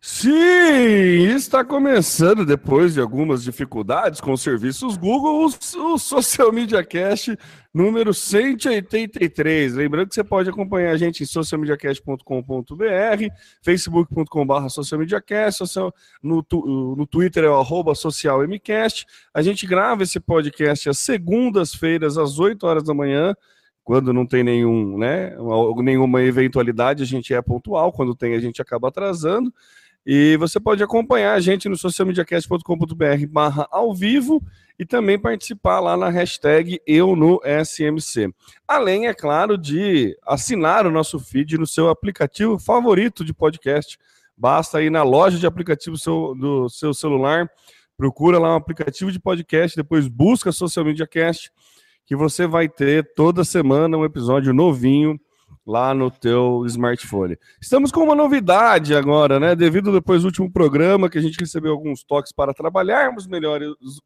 [0.00, 6.84] Sim, está começando depois de algumas dificuldades com os serviços Google, o, o Social Media
[6.84, 7.36] Cast
[7.74, 9.74] número 183.
[9.74, 12.24] Lembrando que você pode acompanhar a gente em socialmediacast.com.br,
[13.60, 15.92] facebook.com.br socialmediacast, social,
[16.22, 16.46] no,
[16.96, 19.04] no Twitter é o arroba socialmcast.
[19.34, 23.34] A gente grava esse podcast às segundas-feiras, às 8 horas da manhã,
[23.82, 25.34] quando não tem nenhum, né,
[25.78, 29.52] nenhuma eventualidade, a gente é pontual, quando tem, a gente acaba atrasando.
[30.06, 34.42] E você pode acompanhar a gente no socialmediacast.com.br barra ao vivo
[34.78, 38.32] e também participar lá na hashtag Eu no SMC.
[38.66, 43.98] Além, é claro, de assinar o nosso feed no seu aplicativo favorito de podcast.
[44.36, 47.50] Basta ir na loja de aplicativos do seu celular,
[47.96, 51.50] procura lá um aplicativo de podcast, depois busca Social Media Cast,
[52.06, 55.20] que você vai ter toda semana um episódio novinho
[55.68, 57.36] lá no teu smartphone.
[57.60, 59.54] Estamos com uma novidade agora, né?
[59.54, 63.60] Devido depois do último programa que a gente recebeu alguns toques para trabalharmos melhor,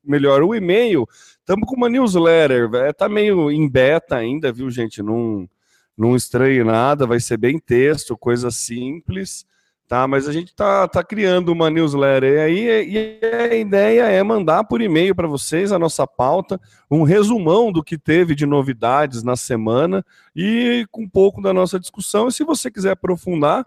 [0.04, 1.06] melhor o e-mail,
[1.38, 2.92] estamos com uma newsletter, véio.
[2.92, 5.04] tá meio em beta ainda, viu, gente?
[5.04, 5.48] Não,
[5.96, 9.46] não estranhe nada, vai ser bem texto, coisa simples
[9.88, 10.06] tá?
[10.08, 14.80] Mas a gente está tá criando uma newsletter aí e a ideia é mandar por
[14.80, 20.04] e-mail para vocês a nossa pauta, um resumão do que teve de novidades na semana
[20.34, 22.28] e com um pouco da nossa discussão.
[22.28, 23.66] E se você quiser aprofundar,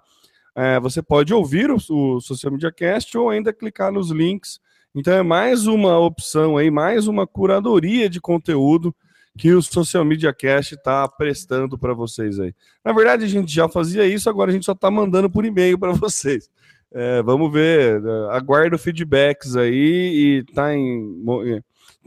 [0.56, 4.60] é, você pode ouvir o, o Social Media Cast ou ainda clicar nos links.
[4.96, 8.96] Então é mais uma opção aí, mais uma curadoria de conteúdo
[9.38, 12.56] que o Social Media Cast está prestando para vocês aí.
[12.84, 15.78] Na verdade, a gente já fazia isso, agora a gente só está mandando por e-mail
[15.78, 16.50] para vocês.
[16.92, 21.22] É, vamos ver, aguardo feedbacks aí e tá em,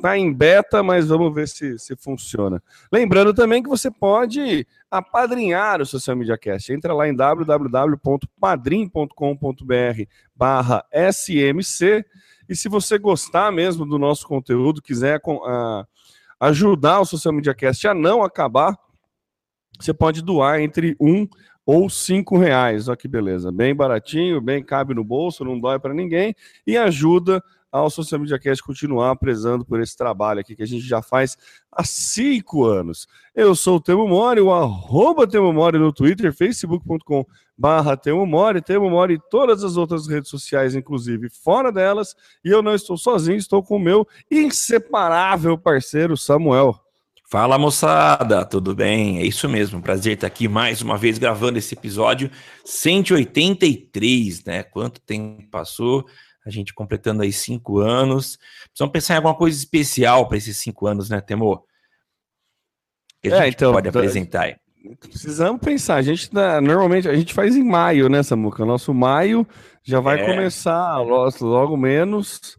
[0.01, 2.63] tá em beta, mas vamos ver se, se funciona.
[2.91, 6.73] Lembrando também que você pode apadrinhar o Social Media Cast.
[6.73, 10.03] Entra lá em www.padrim.com.br
[10.35, 10.83] barra
[11.13, 12.03] SMC
[12.49, 15.87] e se você gostar mesmo do nosso conteúdo, quiser uh,
[16.41, 18.77] ajudar o Social Media Cast a não acabar,
[19.79, 21.27] você pode doar entre um
[21.65, 22.89] ou cinco reais.
[22.89, 26.35] Olha que beleza, bem baratinho, bem cabe no bolso, não dói para ninguém
[26.67, 30.87] e ajuda ao Social Media Cast continuar prezando por esse trabalho aqui que a gente
[30.87, 31.37] já faz
[31.71, 33.07] há cinco anos.
[33.35, 37.27] Eu sou o Temo Mori, o arroba Temo Mori no Twitter, facebook.com
[37.59, 42.15] barra Temo Mori, Temo Mori e todas as outras redes sociais, inclusive fora delas,
[42.45, 46.79] e eu não estou sozinho, estou com o meu inseparável parceiro Samuel.
[47.31, 49.19] Fala moçada, tudo bem?
[49.19, 52.31] É isso mesmo, prazer estar aqui mais uma vez gravando esse episódio
[52.65, 54.63] 183, né?
[54.63, 56.07] Quanto tempo passou?
[56.47, 58.39] a gente completando aí cinco anos.
[58.69, 61.63] Precisamos pensar em alguma coisa especial para esses cinco anos, né, Temor?
[63.21, 64.57] Que a é, gente então, pode apresentar aí.
[65.01, 65.97] Precisamos pensar.
[65.97, 68.63] A gente tá, normalmente a gente faz em maio, né, Samuca?
[68.63, 69.47] O nosso maio
[69.83, 70.27] já vai é.
[70.27, 72.59] começar logo, menos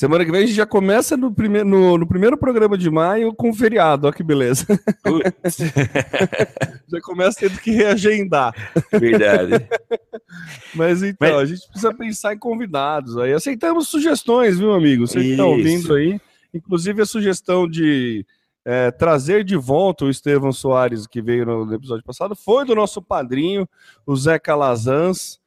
[0.00, 3.34] Semana que vem a gente já começa no primeiro, no, no primeiro programa de maio
[3.34, 4.64] com feriado, olha que beleza.
[6.88, 8.54] já começa tendo que reagendar.
[8.92, 9.68] Verdade.
[10.74, 11.42] Mas então, Mas...
[11.42, 13.32] a gente precisa pensar em convidados aí.
[13.32, 15.06] Aceitamos sugestões, viu, amigo?
[15.06, 16.18] Você que está ouvindo aí.
[16.54, 18.24] Inclusive a sugestão de
[18.64, 23.00] é, trazer de volta o Estevão Soares, que veio no episódio passado, foi do nosso
[23.00, 23.68] padrinho,
[24.06, 25.40] o Zé Calazans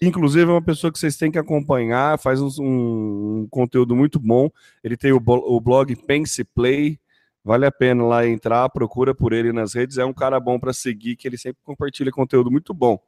[0.00, 4.18] que inclusive é uma pessoa que vocês têm que acompanhar, faz um, um conteúdo muito
[4.18, 4.48] bom.
[4.82, 6.98] Ele tem o, o, blog Pense Play,
[7.44, 9.98] vale a pena lá entrar, procura por ele nas redes.
[9.98, 12.98] É um cara bom para seguir, que ele sempre compartilha conteúdo muito bom.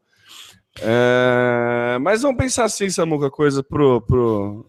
[0.81, 4.67] É, mas vamos pensar assim, Samuca, coisa pro, pro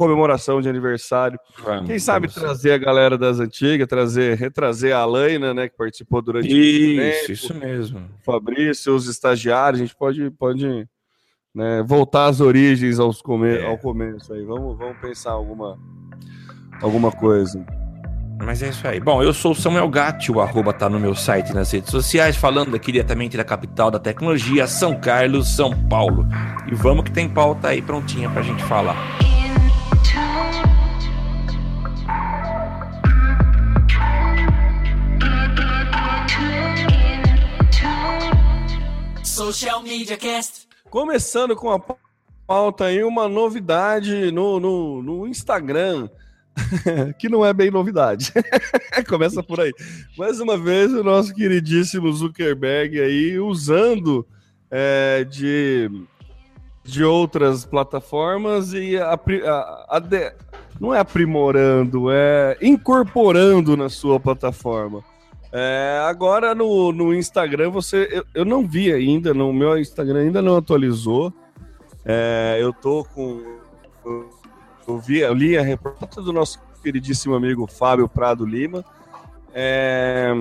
[0.00, 1.38] comemoração de aniversário.
[1.62, 2.40] Vamos, Quem sabe vamos.
[2.40, 7.32] trazer a galera das antigas, trazer, retrazer a Alaina, né, que participou durante isso, tempo,
[7.32, 7.98] isso mesmo.
[7.98, 10.88] O Fabrício, os estagiários, a gente pode, pode
[11.54, 13.66] né, voltar às origens aos come é.
[13.66, 14.42] ao começo aí.
[14.42, 15.78] Vamos, vamos pensar alguma,
[16.80, 17.62] alguma coisa.
[18.42, 18.98] Mas é isso aí.
[18.98, 22.36] Bom, eu sou o Samuel Gatti, o arroba tá no meu site nas redes sociais,
[22.36, 26.26] falando aqui diretamente da capital da tecnologia, São Carlos, São Paulo.
[26.66, 28.96] E vamos que tem pauta aí prontinha pra gente falar.
[39.50, 40.68] Social Media Cast.
[40.88, 41.80] Começando com a
[42.46, 46.08] pauta aí, uma novidade no, no, no Instagram,
[47.18, 48.32] que não é bem novidade.
[49.08, 49.72] Começa por aí.
[50.16, 54.24] Mais uma vez, o nosso queridíssimo Zuckerberg aí usando
[54.70, 55.90] é, de,
[56.84, 60.32] de outras plataformas e a, a, a de,
[60.78, 65.02] não é aprimorando, é incorporando na sua plataforma.
[65.52, 68.08] É, agora no, no Instagram você.
[68.10, 71.32] Eu, eu, não vi ainda, no meu Instagram ainda não atualizou.
[72.04, 73.42] É, eu tô com.
[74.86, 78.84] Eu, vi, eu li a reportagem do nosso queridíssimo amigo Fábio Prado Lima.
[79.52, 80.32] É,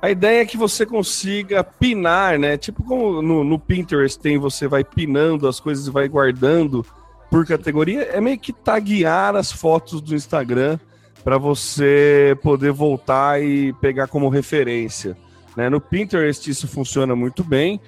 [0.00, 2.56] a ideia é que você consiga pinar, né?
[2.56, 6.86] Tipo como no, no, Pinterest tem, você vai pinando as coisas e vai guardando
[7.30, 8.02] por categoria.
[8.02, 10.78] É meio que taguear as fotos do Instagram
[11.26, 15.16] para você poder voltar e pegar como referência.
[15.56, 15.68] Né?
[15.68, 17.80] No Pinterest isso funciona muito bem.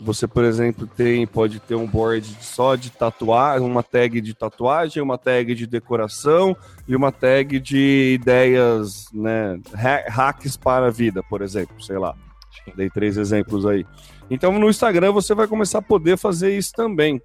[0.00, 5.02] Você, por exemplo, tem pode ter um board só de tatuagem, uma tag de tatuagem,
[5.02, 6.56] uma tag de decoração
[6.88, 12.14] e uma tag de ideias, né, hacks para a vida, por exemplo, sei lá.
[12.74, 13.84] Dei três exemplos aí.
[14.30, 17.20] Então, no Instagram você vai começar a poder fazer isso também.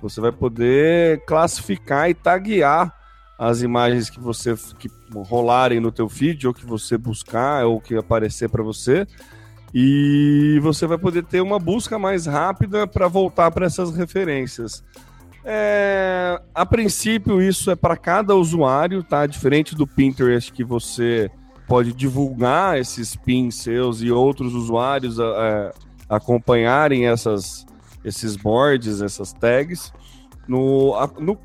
[0.00, 3.01] Você vai poder classificar e taguear
[3.38, 7.96] as imagens que você que rolarem no teu feed ou que você buscar ou que
[7.96, 9.06] aparecer para você
[9.74, 14.84] e você vai poder ter uma busca mais rápida para voltar para essas referências.
[15.44, 19.26] É, a princípio isso é para cada usuário, tá?
[19.26, 21.30] Diferente do Pinterest que você
[21.66, 25.72] pode divulgar esses pins seus e outros usuários é,
[26.08, 27.66] acompanharem essas,
[28.04, 29.92] esses boards, essas tags.
[30.46, 31.38] No, a, no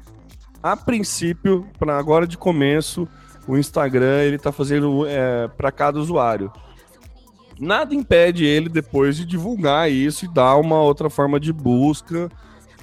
[0.61, 3.07] a princípio, para agora de começo,
[3.47, 6.51] o Instagram ele está fazendo é, para cada usuário.
[7.59, 12.29] Nada impede ele depois de divulgar isso e dar uma outra forma de busca,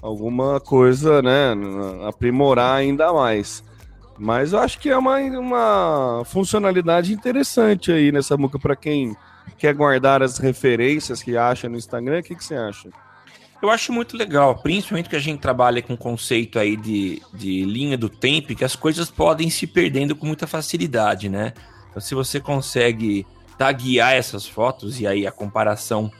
[0.02, 1.54] alguma coisa, né,
[2.08, 3.62] aprimorar ainda mais.
[4.18, 9.16] Mas eu acho que é uma, uma funcionalidade interessante aí nessa muca para quem
[9.58, 12.20] quer guardar as referências que acha no Instagram.
[12.20, 12.90] O que, que você acha?
[13.64, 17.64] Eu acho muito legal, principalmente que a gente trabalha com o conceito aí de, de
[17.64, 21.54] linha do tempo, que as coisas podem se perdendo com muita facilidade, né?
[21.88, 23.26] Então, se você consegue
[23.56, 26.12] taguear essas fotos, e aí a comparação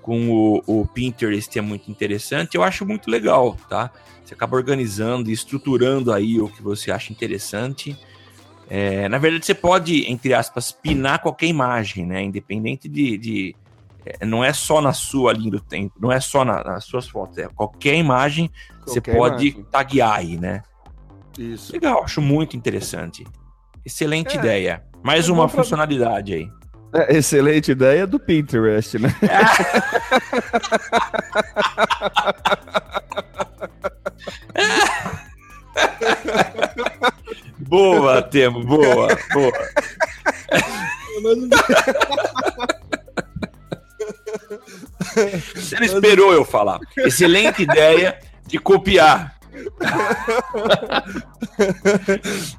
[0.00, 3.90] com o, o Pinterest é muito interessante, eu acho muito legal, tá?
[4.24, 7.98] Você acaba organizando e estruturando aí o que você acha interessante.
[8.70, 12.22] É, na verdade, você pode, entre aspas, pinar qualquer imagem, né?
[12.22, 13.56] Independente de, de
[14.24, 17.38] não é só na sua linha do tempo, não é só na, nas suas fotos,
[17.38, 18.50] é qualquer imagem
[18.84, 19.66] qualquer você pode imagem.
[19.70, 20.62] taguear aí, né?
[21.38, 21.72] Isso.
[21.72, 23.26] Legal, acho muito interessante.
[23.84, 24.84] Excelente é, ideia.
[25.02, 26.48] Mais é uma funcionalidade aí.
[26.94, 29.08] É, excelente ideia do Pinterest, né?
[37.58, 39.52] boa, Temo, boa, boa.
[45.54, 46.80] Você não esperou eu falar.
[46.96, 49.36] Excelente ideia de copiar.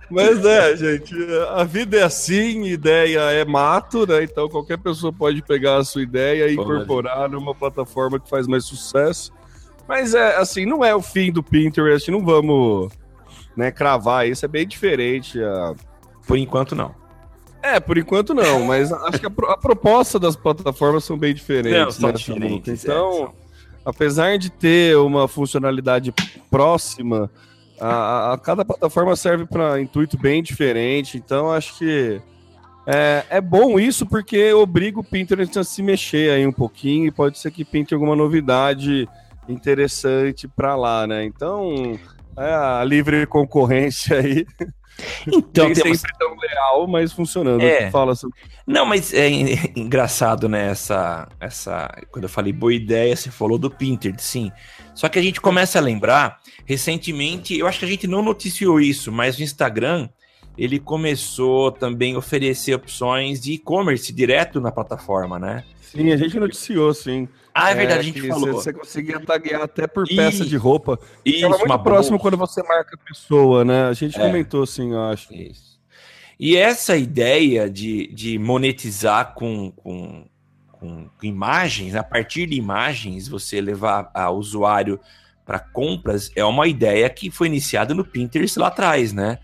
[0.09, 1.15] Mas é, gente,
[1.49, 4.23] a vida é assim, ideia é mato, né?
[4.23, 8.65] Então qualquer pessoa pode pegar a sua ideia e incorporar numa plataforma que faz mais
[8.65, 9.31] sucesso.
[9.87, 12.91] Mas é assim, não é o fim do Pinterest, não vamos
[13.55, 15.41] né, cravar isso, é bem diferente.
[15.43, 15.73] A...
[16.25, 16.93] Por enquanto não.
[17.63, 21.33] É, por enquanto não, mas acho que a, pro, a, proposta das plataformas são bem
[21.33, 21.97] diferentes.
[21.97, 23.29] Não, né, diferentes então, é,
[23.85, 26.13] apesar de ter uma funcionalidade
[26.51, 27.31] próxima,
[27.79, 31.17] a, a cada plataforma serve para intuito bem diferente.
[31.17, 32.21] Então, acho que
[32.85, 37.11] é, é, bom isso porque obriga o Pinterest a se mexer aí um pouquinho e
[37.11, 39.07] pode ser que pinte alguma novidade
[39.47, 41.23] interessante para lá, né?
[41.23, 41.97] Então,
[42.37, 44.45] é a livre concorrência aí
[45.27, 45.99] então, Nem temos...
[45.99, 47.61] sempre tão leal, mas funcionando.
[47.61, 47.89] É.
[47.91, 48.37] Fala sobre...
[48.65, 49.29] Não, mas é
[49.75, 50.69] engraçado, né?
[50.69, 51.89] Essa, essa.
[52.11, 54.51] Quando eu falei boa ideia, você falou do Pinterest, sim.
[54.93, 58.79] Só que a gente começa a lembrar, recentemente, eu acho que a gente não noticiou
[58.79, 60.09] isso, mas o Instagram
[60.57, 65.63] ele começou também a oferecer opções de e-commerce direto na plataforma, né?
[65.95, 67.29] Sim, a gente noticiou, sim.
[67.53, 68.53] Ah, é verdade, é, a gente falou.
[68.53, 70.99] Você conseguia taguear até por peça de roupa.
[71.23, 73.85] Isso, Ficava muito próximo quando você marca a pessoa, né?
[73.85, 74.21] A gente é.
[74.21, 75.31] comentou assim, eu acho.
[75.31, 75.79] Isso.
[76.39, 80.25] E essa ideia de, de monetizar com, com,
[80.79, 84.99] com imagens, a partir de imagens, você levar a usuário
[85.45, 89.37] para compras, é uma ideia que foi iniciada no Pinterest lá atrás, né?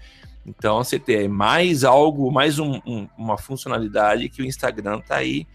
[0.46, 5.46] Então você tem mais algo, mais um, um, uma funcionalidade que o Instagram tá aí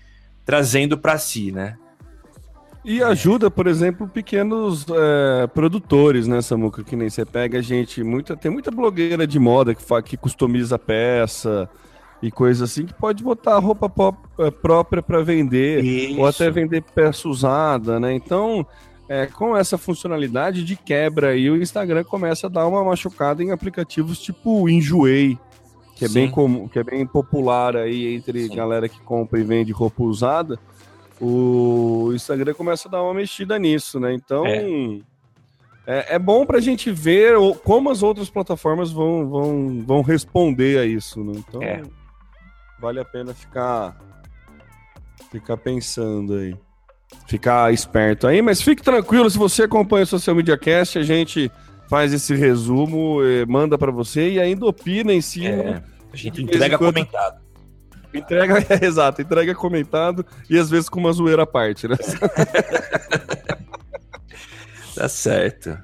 [0.44, 1.76] trazendo para si, né?
[2.84, 6.84] E ajuda, por exemplo, pequenos é, produtores, né, Samuca?
[6.84, 10.18] Que nem você pega a gente, muita, tem muita blogueira de moda que, fa, que
[10.18, 11.68] customiza peça
[12.20, 16.20] e coisa assim, que pode botar roupa pop, é, própria para vender, Isso.
[16.20, 18.12] ou até vender peça usada, né?
[18.12, 18.66] Então,
[19.08, 23.50] é, com essa funcionalidade de quebra aí, o Instagram começa a dar uma machucada em
[23.50, 25.38] aplicativos tipo Enjoei,
[25.96, 28.56] que é, bem comum, que é bem popular aí entre Sim.
[28.56, 30.58] galera que compra e vende roupa usada
[31.20, 34.12] o Instagram começa a dar uma mexida nisso, né?
[34.12, 35.00] Então, é.
[35.86, 40.78] é, é bom para a gente ver como as outras plataformas vão, vão, vão responder
[40.78, 41.22] a isso.
[41.22, 41.32] Né?
[41.36, 41.82] Então, é.
[42.80, 43.96] vale a pena ficar,
[45.30, 46.56] ficar pensando aí.
[47.28, 51.50] Ficar esperto aí, mas fique tranquilo, se você acompanha o Social Media Cast, a gente
[51.94, 55.46] faz esse resumo, manda para você e ainda opina em cima.
[55.46, 55.80] É,
[56.12, 56.92] a gente entrega quando...
[56.92, 57.40] comentado.
[58.12, 61.94] Entrega, é, exato, entrega comentado e às vezes com uma zoeira à parte, né?
[64.96, 65.78] tá certo.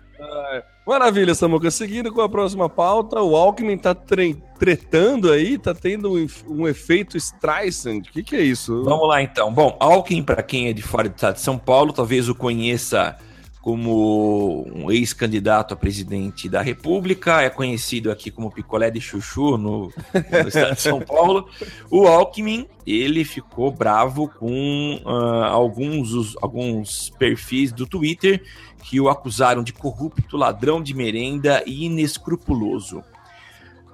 [0.84, 1.70] Maravilha, Samuca.
[1.70, 6.66] Seguindo com a próxima pauta, o Alckmin tá tre tretando aí, tá tendo um, um
[6.66, 7.98] efeito Streisand.
[7.98, 8.82] O que, que é isso?
[8.82, 9.52] Vamos lá então.
[9.52, 13.16] Bom, Alckmin, para quem é de fora do estado de São Paulo, talvez o conheça
[13.60, 19.92] como um ex-candidato a presidente da República, é conhecido aqui como picolé de chuchu no,
[20.14, 21.46] no estado de São Paulo.
[21.90, 28.42] O Alckmin, ele ficou bravo com uh, alguns, os, alguns perfis do Twitter
[28.82, 33.04] que o acusaram de corrupto, ladrão de merenda e inescrupuloso.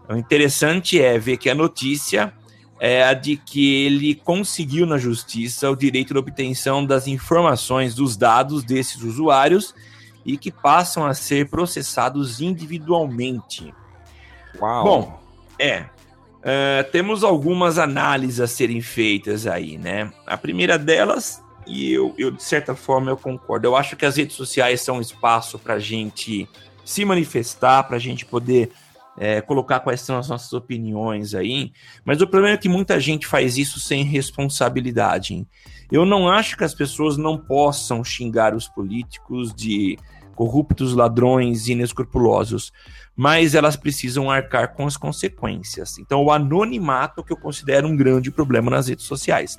[0.08, 2.32] O interessante é ver que a notícia
[2.78, 8.16] é a de que ele conseguiu na justiça o direito de obtenção das informações dos
[8.16, 9.74] dados desses usuários
[10.24, 13.72] e que passam a ser processados individualmente.
[14.60, 14.84] Uau.
[14.84, 15.20] Bom,
[15.58, 15.86] é.
[16.46, 20.12] Uh, temos algumas análises a serem feitas aí, né?
[20.26, 24.16] A primeira delas, e eu, eu de certa forma eu concordo, eu acho que as
[24.16, 26.48] redes sociais são um espaço para a gente
[26.84, 28.70] se manifestar, para a gente poder
[29.18, 31.72] é, colocar quais são as nossas opiniões aí,
[32.04, 35.46] mas o problema é que muita gente faz isso sem responsabilidade.
[35.90, 39.96] Eu não acho que as pessoas não possam xingar os políticos de
[40.34, 42.72] corruptos, ladrões e inescrupulosos,
[43.16, 45.98] mas elas precisam arcar com as consequências.
[45.98, 49.56] Então, o anonimato que eu considero um grande problema nas redes sociais.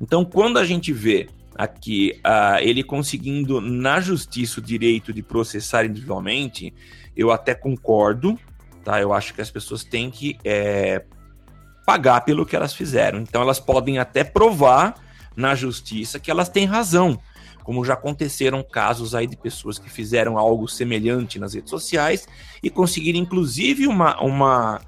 [0.00, 5.86] Então, quando a gente vê aqui uh, ele conseguindo na justiça o direito de processar
[5.86, 6.72] individualmente,
[7.16, 8.38] eu até concordo,
[8.84, 9.00] tá?
[9.00, 11.04] Eu acho que as pessoas têm que é,
[11.86, 13.20] pagar pelo que elas fizeram.
[13.20, 14.94] Então elas podem até provar
[15.34, 17.18] na justiça que elas têm razão.
[17.62, 22.28] Como já aconteceram casos aí de pessoas que fizeram algo semelhante nas redes sociais
[22.62, 24.80] e conseguiram, inclusive, uma, uma,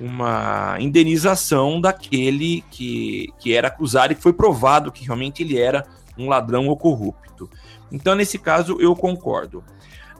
[0.00, 5.84] uma indenização daquele que, que era acusado e foi provado que realmente ele era
[6.16, 7.50] um ladrão ou corrupto.
[7.90, 9.64] Então, nesse caso, eu concordo.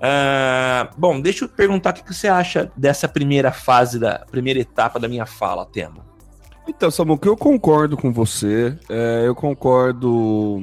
[0.03, 4.99] Uh, bom, deixa eu perguntar o que você acha dessa primeira fase, da primeira etapa
[4.99, 6.03] da minha fala, Temo.
[6.67, 8.77] Então, Samuel, eu concordo com você.
[8.89, 10.61] É, eu concordo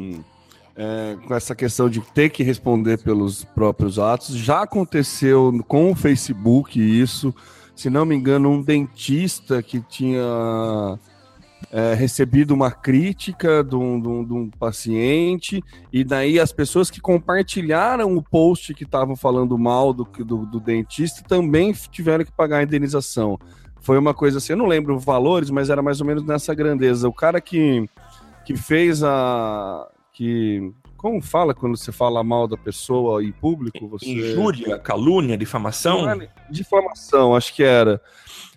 [0.75, 4.35] é, com essa questão de ter que responder pelos próprios atos.
[4.35, 7.33] Já aconteceu com o Facebook isso.
[7.75, 10.99] Se não me engano, um dentista que tinha
[11.71, 16.89] é, recebido uma crítica de um, de, um, de um, paciente, e daí as pessoas
[16.89, 22.31] que compartilharam o post que estavam falando mal do, do, do, dentista também tiveram que
[22.31, 23.37] pagar a indenização.
[23.81, 27.07] Foi uma coisa assim, eu não lembro valores, mas era mais ou menos nessa grandeza.
[27.07, 27.87] O cara que,
[28.45, 29.87] que fez a.
[30.11, 33.87] que como fala quando você fala mal da pessoa em público?
[33.87, 34.09] Você...
[34.09, 36.19] Injúria, calúnia, difamação?
[36.49, 38.01] Difamação, acho que era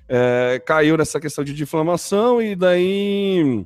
[0.09, 3.65] é, caiu nessa questão de difamação e daí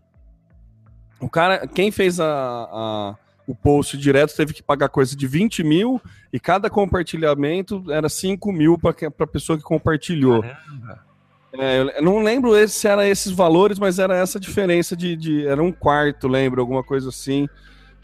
[1.21, 3.15] o cara, quem fez a, a,
[3.47, 6.01] o post direto teve que pagar coisa de 20 mil
[6.33, 10.45] e cada compartilhamento era 5 mil para a pessoa que compartilhou.
[11.59, 15.73] É, não lembro se era esses valores, mas era essa diferença de, de era um
[15.73, 17.49] quarto, lembro, alguma coisa assim.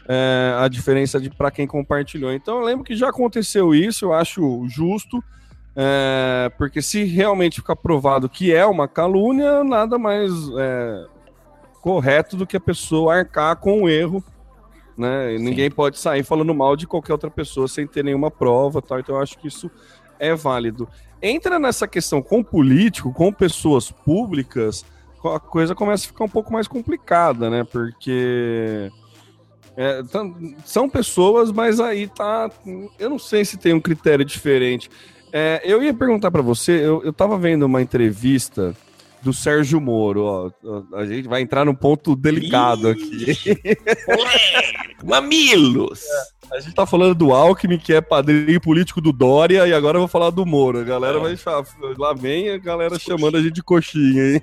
[0.07, 2.33] É, a diferença de para quem compartilhou.
[2.33, 5.23] Então eu lembro que já aconteceu isso, eu acho justo.
[5.75, 11.05] É, porque se realmente ficar provado que é uma calúnia, nada mais é,
[11.81, 14.23] correto do que a pessoa arcar com o erro.
[14.95, 15.39] Né?
[15.39, 18.79] ninguém pode sair falando mal de qualquer outra pessoa sem ter nenhuma prova.
[18.81, 19.69] Tal, então eu acho que isso
[20.19, 20.87] é válido.
[21.19, 24.85] Entra nessa questão com político, com pessoas públicas,
[25.29, 27.63] a coisa começa a ficar um pouco mais complicada, né?
[27.63, 28.91] Porque.
[29.75, 30.01] É,
[30.65, 32.51] são pessoas, mas aí tá.
[32.99, 34.89] Eu não sei se tem um critério diferente.
[35.35, 38.75] É, eu ia perguntar para você, eu, eu tava vendo uma entrevista
[39.23, 40.51] do Sérgio Moro, ó,
[40.95, 43.25] a gente vai entrar num ponto delicado aqui.
[45.03, 46.03] Mamilos!
[46.51, 49.97] É, a gente tá falando do Alckmin, que é padrinho político do Dória, e agora
[49.97, 50.79] eu vou falar do Moro.
[50.79, 51.21] A galera é.
[51.21, 51.35] vai
[51.97, 54.41] lá vem a galera chamando a gente de coxinha, hein?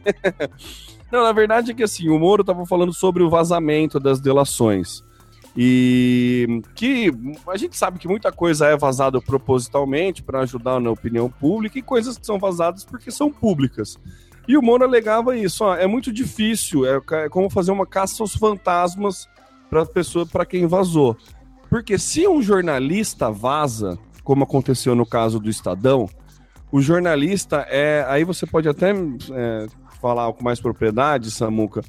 [1.13, 5.05] Não, na verdade é que assim, o Moro tava falando sobre o vazamento das delações.
[5.57, 7.12] E que
[7.49, 11.83] a gente sabe que muita coisa é vazada propositalmente para ajudar na opinião pública e
[11.83, 13.99] coisas que são vazadas porque são públicas.
[14.47, 18.23] E o Moro alegava isso, ó, é muito difícil, é, é como fazer uma caça
[18.23, 19.28] aos fantasmas
[19.69, 21.16] para pessoa, para quem vazou.
[21.69, 26.09] Porque se um jornalista vaza, como aconteceu no caso do Estadão,
[26.73, 28.04] o jornalista é.
[28.09, 29.66] Aí você pode até é,
[30.00, 31.83] falar com mais propriedade, Samuca.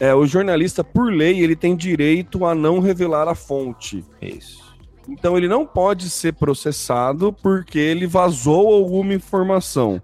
[0.00, 4.04] É, o jornalista, por lei, ele tem direito a não revelar a fonte.
[4.22, 4.68] Isso.
[5.08, 10.00] Então ele não pode ser processado porque ele vazou alguma informação.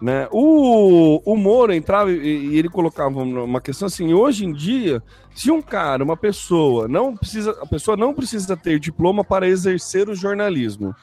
[0.00, 0.28] Né?
[0.32, 5.02] O, o Moro entrava e, e, ele colocava uma questão assim: hoje em dia,
[5.34, 10.08] se um cara, uma pessoa, não precisa, a pessoa não precisa ter diploma para exercer
[10.08, 10.94] o jornalismo.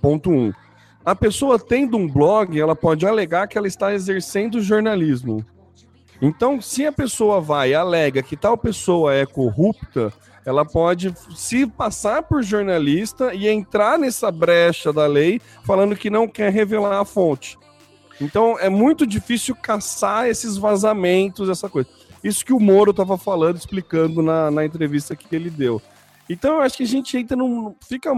[0.00, 0.52] Ponto um.
[1.04, 5.44] A pessoa tendo um blog, ela pode alegar que ela está exercendo jornalismo.
[6.20, 10.12] Então, se a pessoa vai e alega que tal pessoa é corrupta,
[10.46, 16.28] ela pode se passar por jornalista e entrar nessa brecha da lei falando que não
[16.28, 17.58] quer revelar a fonte.
[18.20, 21.88] Então é muito difícil caçar esses vazamentos, essa coisa.
[22.22, 25.82] Isso que o Moro estava falando, explicando na, na entrevista que ele deu.
[26.30, 27.74] Então eu acho que a gente entra num.
[27.86, 28.10] Fica.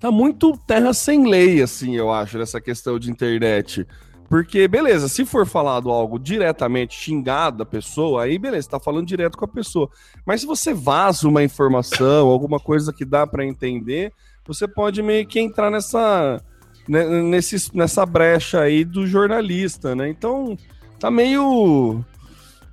[0.00, 3.86] Tá muito terra sem lei, assim, eu acho, nessa questão de internet.
[4.32, 9.36] Porque, beleza, se for falado algo diretamente xingado da pessoa, aí beleza, tá falando direto
[9.36, 9.90] com a pessoa.
[10.24, 14.10] Mas se você vaza uma informação, alguma coisa que dá para entender,
[14.46, 16.42] você pode meio que entrar nessa
[16.88, 20.08] né, nesse, nessa brecha aí do jornalista, né?
[20.08, 20.56] Então,
[20.98, 22.02] tá meio.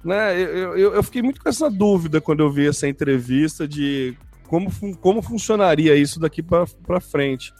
[0.01, 4.17] Né, eu, eu, eu, fiquei muito com essa dúvida quando eu vi essa entrevista de
[4.47, 7.53] como, como funcionaria isso daqui para frente.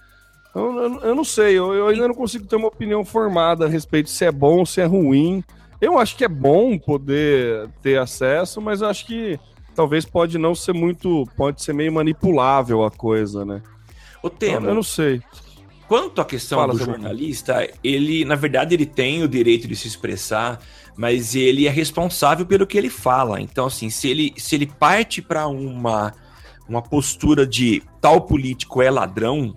[0.56, 3.70] Eu, eu, eu, não sei, eu, eu ainda não consigo ter uma opinião formada a
[3.70, 5.44] respeito se é bom ou se é ruim.
[5.80, 9.40] Eu acho que é bom poder ter acesso, mas eu acho que
[9.76, 11.28] talvez pode não ser muito.
[11.38, 13.62] Pode ser meio manipulável a coisa, né?
[14.22, 14.66] O tema.
[14.66, 15.22] Eu, eu não sei.
[15.88, 19.88] Quanto à questão Fala, do jornalista, ele, na verdade, ele tem o direito de se
[19.88, 20.60] expressar,
[20.96, 23.42] mas ele é responsável pelo que ele fala.
[23.42, 26.14] Então, assim, se ele, se ele parte para uma,
[26.68, 29.56] uma postura de tal político é ladrão,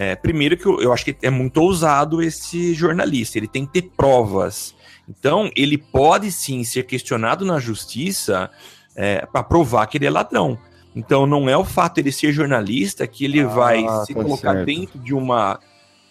[0.00, 3.72] é, primeiro que eu, eu acho que é muito ousado esse jornalista, ele tem que
[3.72, 4.72] ter provas.
[5.08, 8.48] Então, ele pode sim ser questionado na justiça
[8.94, 10.56] é, para provar que ele é ladrão.
[10.94, 14.22] Então não é o fato de ele ser jornalista que ele ah, vai se tá
[14.22, 14.66] colocar certo.
[14.66, 15.58] dentro de uma,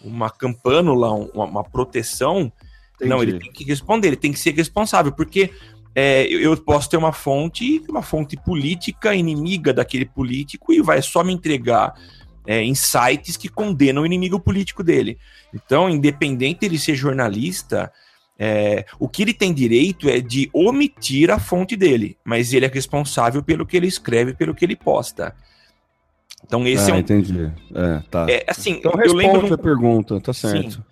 [0.04, 2.52] uma campânula, uma, uma proteção.
[2.96, 3.10] Entendi.
[3.10, 5.50] Não, ele tem que responder, ele tem que ser responsável, porque
[5.96, 11.24] é, eu posso ter uma fonte, uma fonte política inimiga daquele político e vai só
[11.24, 11.94] me entregar
[12.48, 15.20] é, insights que condenam o inimigo político dele.
[15.54, 17.92] Então, independente de ele ser jornalista,
[18.40, 22.70] é, o que ele tem direito é de omitir a fonte dele, mas ele é
[22.70, 25.36] responsável pelo que ele escreve, pelo que ele posta.
[26.46, 27.00] Então esse ah, é um.
[27.00, 27.52] entendi.
[27.76, 28.26] É, tá.
[28.30, 30.72] É, assim, então eu lembro a pergunta, tá certo.
[30.72, 30.84] Sim.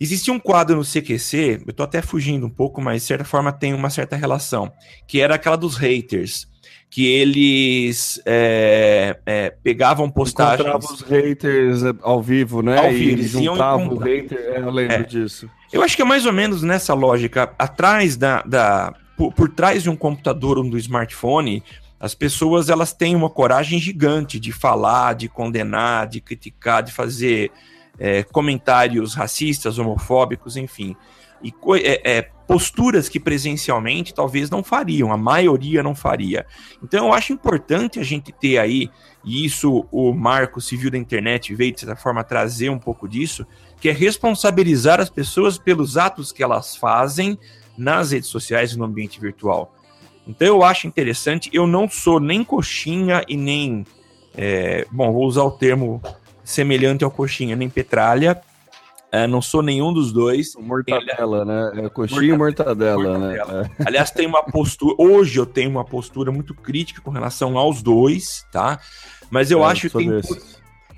[0.00, 3.52] Existia um quadro no CQC, eu tô até fugindo um pouco, mas de certa forma
[3.52, 4.72] tem uma certa relação,
[5.06, 6.46] que era aquela dos haters
[6.90, 10.60] que eles é, é, pegavam postagens.
[10.60, 12.78] Encontravam os haters é, ao vivo, né?
[12.78, 15.02] Ao vivo, eles juntavam o hater, é, eu lembro é.
[15.02, 15.50] disso.
[15.72, 17.52] Eu acho que é mais ou menos nessa lógica.
[17.58, 18.42] Atrás da.
[18.42, 21.62] da por, por trás de um computador ou do smartphone,
[22.00, 27.50] as pessoas elas têm uma coragem gigante de falar, de condenar, de criticar, de fazer
[27.98, 30.96] é, comentários racistas, homofóbicos, enfim.
[31.42, 36.46] E é, é, posturas que presencialmente talvez não fariam, a maioria não faria.
[36.82, 38.90] Então eu acho importante a gente ter aí,
[39.22, 43.46] e isso o Marco Civil da Internet veio de certa forma trazer um pouco disso,
[43.78, 47.38] que é responsabilizar as pessoas pelos atos que elas fazem
[47.76, 49.74] nas redes sociais e no ambiente virtual.
[50.26, 53.84] Então eu acho interessante, eu não sou nem coxinha e nem.
[54.34, 56.00] É, bom, vou usar o termo
[56.42, 58.40] semelhante ao coxinha, nem petralha.
[59.10, 60.54] É, não sou nenhum dos dois.
[60.56, 61.84] Mortadela, né?
[61.84, 63.70] É coxinha mortadela, e mortadela, mortadela, né?
[63.78, 63.84] É.
[63.86, 64.94] Aliás, tem uma postura.
[64.98, 68.78] Hoje eu tenho uma postura muito crítica com relação aos dois, tá?
[69.30, 70.08] Mas eu é, acho que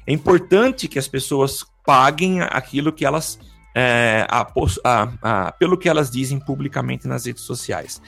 [0.06, 3.38] é importante que as pessoas paguem aquilo que elas.
[3.72, 4.44] É, a,
[4.84, 8.02] a, a, pelo que elas dizem publicamente nas redes sociais.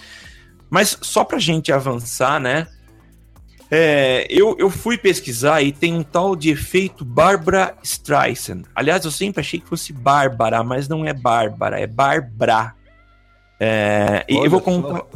[0.69, 2.67] Mas só para gente avançar, né?
[3.75, 8.65] É, eu, eu fui pesquisar e tem um tal de efeito Barbara Streisand.
[8.75, 12.75] Aliás, eu sempre achei que fosse Bárbara, mas não é Bárbara, é Barbara.
[13.59, 15.07] É, eu vou contar.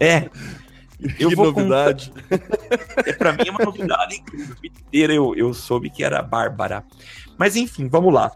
[0.00, 0.30] É.
[1.16, 2.10] Eu que vou novidade.
[2.10, 3.08] Contar...
[3.08, 4.56] É, pra mim é uma novidade incrível.
[4.64, 6.84] inteira eu, eu soube que era Bárbara.
[7.38, 8.32] Mas enfim, vamos lá.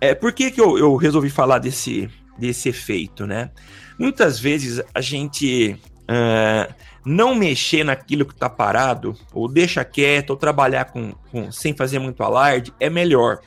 [0.00, 3.50] É, por que, que eu, eu resolvi falar desse, desse efeito, né?
[3.98, 5.76] Muitas vezes a gente.
[6.02, 6.72] Uh,
[7.04, 11.98] não mexer naquilo que está parado, ou deixa quieto, ou trabalhar com, com, sem fazer
[11.98, 13.40] muito alarde, é melhor.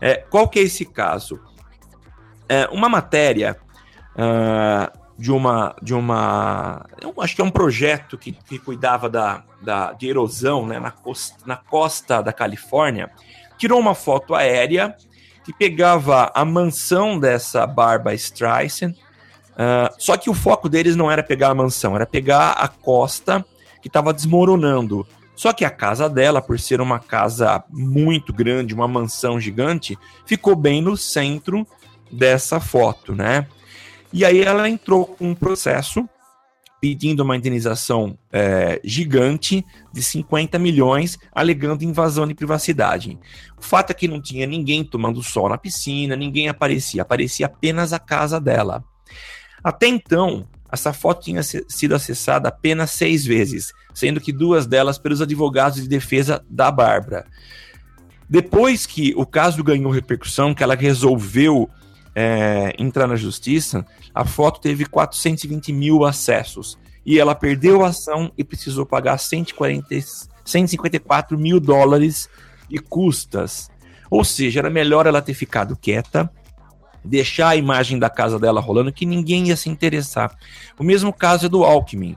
[0.00, 1.40] É, qual que é esse caso?
[2.48, 3.56] É, uma matéria
[4.14, 5.74] uh, de uma.
[5.82, 6.86] De uma
[7.20, 11.36] acho que é um projeto que, que cuidava da, da, de erosão né, na, costa,
[11.44, 13.10] na costa da Califórnia.
[13.56, 14.96] Tirou uma foto aérea
[15.44, 18.94] que pegava a mansão dessa Barbara Streisand.
[19.58, 23.44] Uh, só que o foco deles não era pegar a mansão, era pegar a costa
[23.82, 25.04] que estava desmoronando.
[25.34, 30.54] Só que a casa dela, por ser uma casa muito grande, uma mansão gigante, ficou
[30.54, 31.66] bem no centro
[32.10, 33.46] dessa foto, né?
[34.12, 36.08] E aí ela entrou com um processo
[36.80, 43.18] pedindo uma indenização é, gigante de 50 milhões, alegando invasão de privacidade.
[43.58, 47.92] O fato é que não tinha ninguém tomando sol na piscina, ninguém aparecia, aparecia apenas
[47.92, 48.84] a casa dela.
[49.62, 55.22] Até então, essa foto tinha sido acessada apenas seis vezes, sendo que duas delas pelos
[55.22, 57.26] advogados de defesa da Bárbara.
[58.28, 61.68] Depois que o caso ganhou repercussão, que ela resolveu
[62.14, 66.78] é, entrar na justiça, a foto teve 420 mil acessos.
[67.06, 69.86] E ela perdeu a ação e precisou pagar 140,
[70.44, 72.28] 154 mil dólares
[72.68, 73.70] de custas.
[74.10, 76.30] Ou seja, era melhor ela ter ficado quieta,
[77.04, 80.36] deixar a imagem da casa dela rolando, que ninguém ia se interessar.
[80.78, 82.16] O mesmo caso é do Alckmin.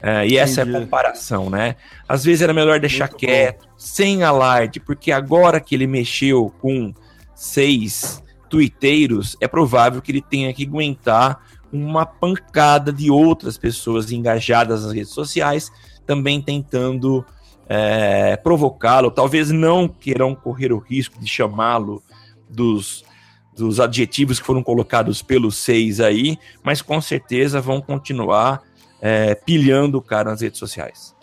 [0.00, 0.76] É, e essa Entendi.
[0.76, 1.76] é a comparação, né?
[2.08, 3.72] Às vezes era melhor deixar Muito quieto, bom.
[3.76, 6.94] sem alarde, porque agora que ele mexeu com
[7.34, 11.40] seis tuiteiros, é provável que ele tenha que aguentar
[11.72, 15.70] uma pancada de outras pessoas engajadas nas redes sociais,
[16.06, 17.24] também tentando
[17.68, 19.10] é, provocá-lo.
[19.10, 22.02] Talvez não queiram correr o risco de chamá-lo
[22.48, 23.04] dos,
[23.58, 28.62] dos adjetivos que foram colocados pelos seis aí, mas com certeza vão continuar
[29.00, 31.14] é, pilhando o cara nas redes sociais.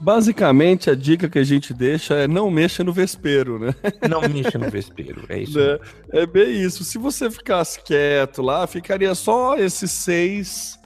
[0.00, 3.74] Basicamente, a dica que a gente deixa é não mexa no vespeiro, né?
[4.08, 5.58] Não mexa no vespeiro, é isso.
[6.12, 6.82] É, é bem isso.
[6.84, 10.78] Se você ficasse quieto lá, ficaria só esses seis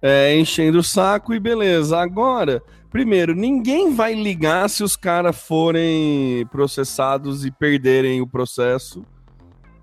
[0.00, 1.98] é, enchendo o saco e beleza.
[1.98, 9.04] Agora, primeiro, ninguém vai ligar se os caras forem processados e perderem o processo.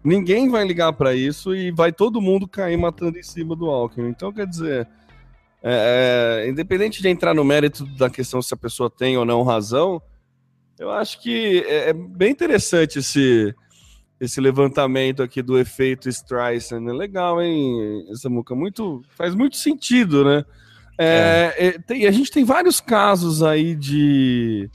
[0.03, 4.09] Ninguém vai ligar para isso e vai todo mundo cair matando em cima do Alckmin.
[4.09, 4.87] Então, quer dizer,
[5.61, 9.43] é, é, independente de entrar no mérito da questão se a pessoa tem ou não
[9.43, 10.01] razão,
[10.77, 13.53] eu acho que é, é bem interessante esse,
[14.19, 16.87] esse levantamento aqui do efeito Streisand.
[16.87, 18.55] É legal, hein, Samuca?
[18.55, 20.45] Muito, faz muito sentido, né?
[20.97, 21.67] É, é.
[21.67, 21.71] é.
[21.79, 24.69] tem, a gente tem vários casos aí de,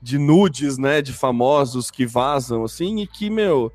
[0.00, 3.72] de nudes, né, de famosos que vazam, assim, e que, meu,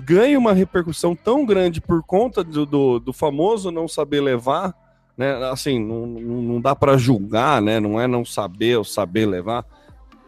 [0.00, 4.74] ganha uma repercussão tão grande por conta do, do, do famoso não saber levar,
[5.16, 5.34] né?
[5.50, 7.78] Assim, não, não dá para julgar, né?
[7.78, 9.64] Não é não saber ou saber levar.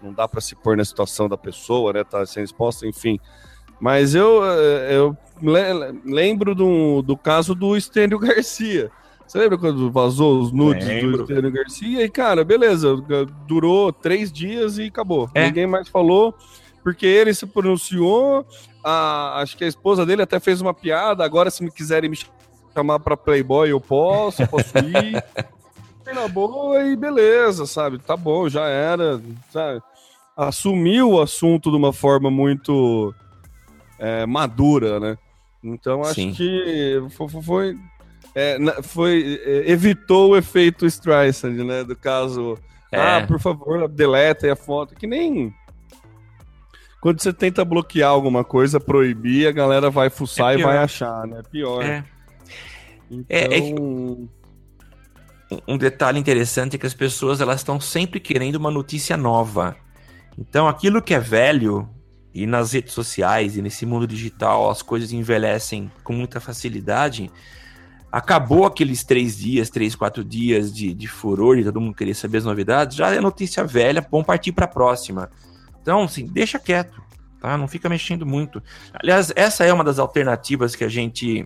[0.02, 2.04] Não dá para se pôr na situação da pessoa, né?
[2.04, 3.18] Tá sendo exposta, enfim.
[3.80, 5.16] Mas eu, eh, eu
[6.04, 8.90] lembro do, do caso do Estênio Garcia.
[9.26, 11.16] Você lembra quando vazou os nudes Lembro.
[11.16, 12.04] do Estênio Garcia?
[12.04, 12.94] E, cara, beleza,
[13.46, 15.30] durou três dias e acabou.
[15.34, 15.46] É.
[15.46, 16.34] Ninguém mais falou,
[16.84, 18.46] porque ele se pronunciou.
[18.84, 21.24] A, acho que a esposa dele até fez uma piada.
[21.24, 22.18] Agora, se me quiserem me
[22.74, 25.22] chamar para Playboy, eu posso, posso ir.
[26.12, 27.98] na boa e beleza, sabe?
[27.98, 29.20] Tá bom, já era.
[29.50, 29.80] Sabe?
[30.36, 33.14] Assumiu o assunto de uma forma muito
[33.98, 35.18] é, madura, né?
[35.62, 36.32] Então acho Sim.
[36.32, 37.78] que foi, foi,
[38.34, 41.84] é, foi é, evitou o efeito Streisand, né?
[41.84, 42.58] Do caso,
[42.90, 43.00] é.
[43.00, 45.54] ah, por favor, deleta a foto, que nem
[47.02, 51.26] quando você tenta bloquear alguma coisa, proibir, a galera vai fuçar é e vai achar,
[51.26, 51.42] né?
[51.50, 51.82] Pior.
[51.82, 52.04] É.
[53.28, 54.28] É, é então...
[55.66, 59.74] um detalhe interessante é que as pessoas elas estão sempre querendo uma notícia nova.
[60.38, 61.90] Então, aquilo que é velho
[62.32, 67.32] e nas redes sociais e nesse mundo digital as coisas envelhecem com muita facilidade.
[68.12, 72.38] Acabou aqueles três dias, três, quatro dias de, de furor e todo mundo querer saber
[72.38, 72.96] as novidades.
[72.96, 75.28] Já é notícia velha, vamos partir para a próxima.
[75.82, 77.02] Então, assim, deixa quieto,
[77.40, 77.58] tá?
[77.58, 78.62] Não fica mexendo muito.
[78.94, 81.44] Aliás, essa é uma das alternativas que a gente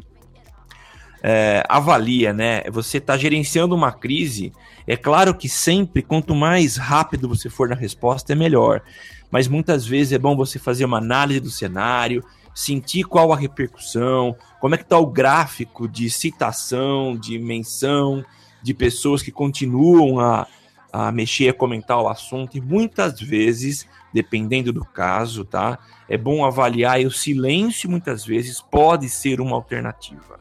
[1.22, 2.62] é, avalia, né?
[2.70, 4.52] Você está gerenciando uma crise.
[4.86, 8.82] É claro que sempre, quanto mais rápido você for na resposta, é melhor.
[9.30, 12.22] Mas muitas vezes é bom você fazer uma análise do cenário,
[12.54, 18.24] sentir qual a repercussão, como é que está o gráfico de citação, de menção,
[18.62, 20.46] de pessoas que continuam a,
[20.92, 22.56] a mexer, a comentar o assunto.
[22.56, 25.78] E muitas vezes, dependendo do caso, tá?
[26.08, 30.40] É bom avaliar e o silêncio muitas vezes pode ser uma alternativa.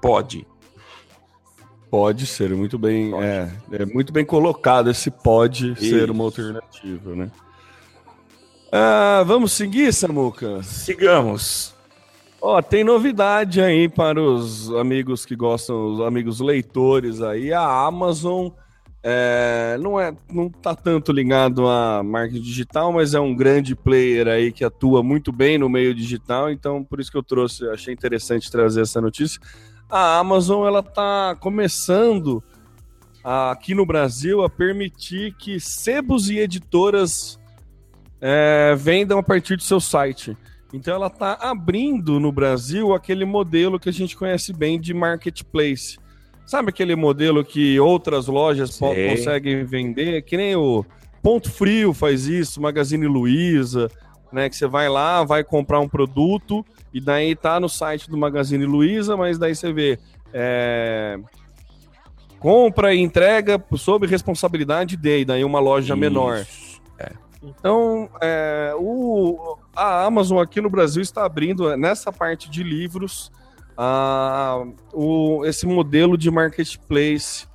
[0.00, 0.46] Pode.
[1.90, 3.10] Pode ser, muito bem.
[3.10, 3.26] Pode.
[3.26, 5.90] É, é muito bem colocado esse pode Isso.
[5.90, 7.30] ser uma alternativa, né?
[8.72, 10.62] Ah, vamos seguir, Samuca?
[10.62, 11.74] Sigamos.
[12.40, 17.52] Ó, oh, tem novidade aí para os amigos que gostam, os amigos leitores aí.
[17.52, 18.48] A Amazon
[19.02, 24.28] é, não é, não tá tanto ligado a marketing digital, mas é um grande player
[24.28, 26.50] aí que atua muito bem no meio digital.
[26.50, 29.40] Então, por isso que eu trouxe, achei interessante trazer essa notícia.
[29.90, 32.42] A Amazon ela tá começando
[33.24, 37.40] a, aqui no Brasil a permitir que sebos e editoras
[38.20, 40.36] é, vendam a partir do seu site.
[40.72, 45.98] Então ela está abrindo no Brasil aquele modelo que a gente conhece bem de marketplace.
[46.44, 50.22] Sabe aquele modelo que outras lojas conseguem vender?
[50.22, 50.84] Que nem o
[51.22, 53.88] Ponto Frio faz isso, Magazine Luiza,
[54.32, 54.48] né?
[54.48, 58.66] Que você vai lá, vai comprar um produto e daí tá no site do Magazine
[58.66, 59.98] Luiza, mas daí você vê
[60.32, 61.18] é...
[62.38, 65.96] compra e entrega sob responsabilidade de, daí uma loja isso.
[65.96, 66.44] menor.
[66.98, 67.12] É.
[67.42, 73.32] Então, é, o, a Amazon aqui no Brasil está abrindo nessa parte de livros
[73.76, 77.46] a, o, esse modelo de marketplace.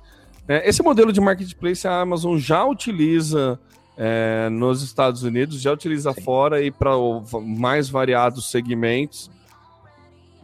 [0.46, 3.58] É, esse modelo de marketplace a Amazon já utiliza
[3.96, 6.22] é, nos Estados Unidos, já utiliza Sim.
[6.22, 6.92] fora e para
[7.42, 9.30] mais variados segmentos.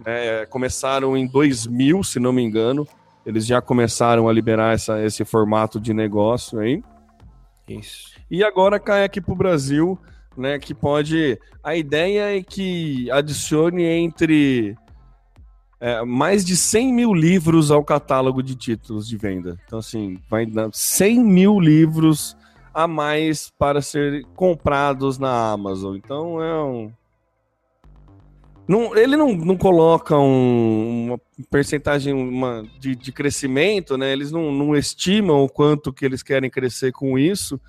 [0.04, 2.86] É, começaram em 2000, se não me engano.
[3.24, 6.82] Eles já começaram a liberar essa, esse formato de negócio aí.
[7.66, 8.12] Isso.
[8.30, 9.98] E agora cai aqui para o Brasil,
[10.36, 10.58] né?
[10.58, 11.38] Que pode.
[11.62, 14.76] A ideia é que adicione entre
[15.80, 19.58] é, mais de 100 mil livros ao catálogo de títulos de venda.
[19.66, 22.36] Então, assim, vai dar 100 mil livros
[22.72, 25.96] a mais para ser comprados na Amazon.
[25.96, 26.92] Então, é um.
[28.66, 34.10] Não, ele não, não coloca um, uma percentagem uma, de, de crescimento, né?
[34.10, 37.60] Eles não, não estimam o quanto que eles querem crescer com isso,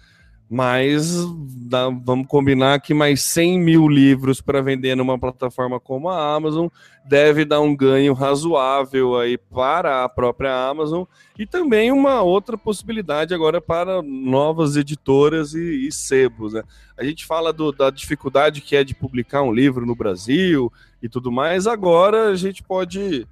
[0.49, 1.25] mas
[1.67, 6.67] dá, vamos combinar que mais 100 mil livros para vender numa plataforma como a Amazon
[7.03, 11.03] deve dar um ganho razoável aí para a própria Amazon
[11.37, 16.53] e também uma outra possibilidade agora para novas editoras e, e sebos.
[16.53, 16.63] Né?
[16.97, 21.09] A gente fala do, da dificuldade que é de publicar um livro no Brasil e
[21.09, 23.27] tudo mais, agora a gente pode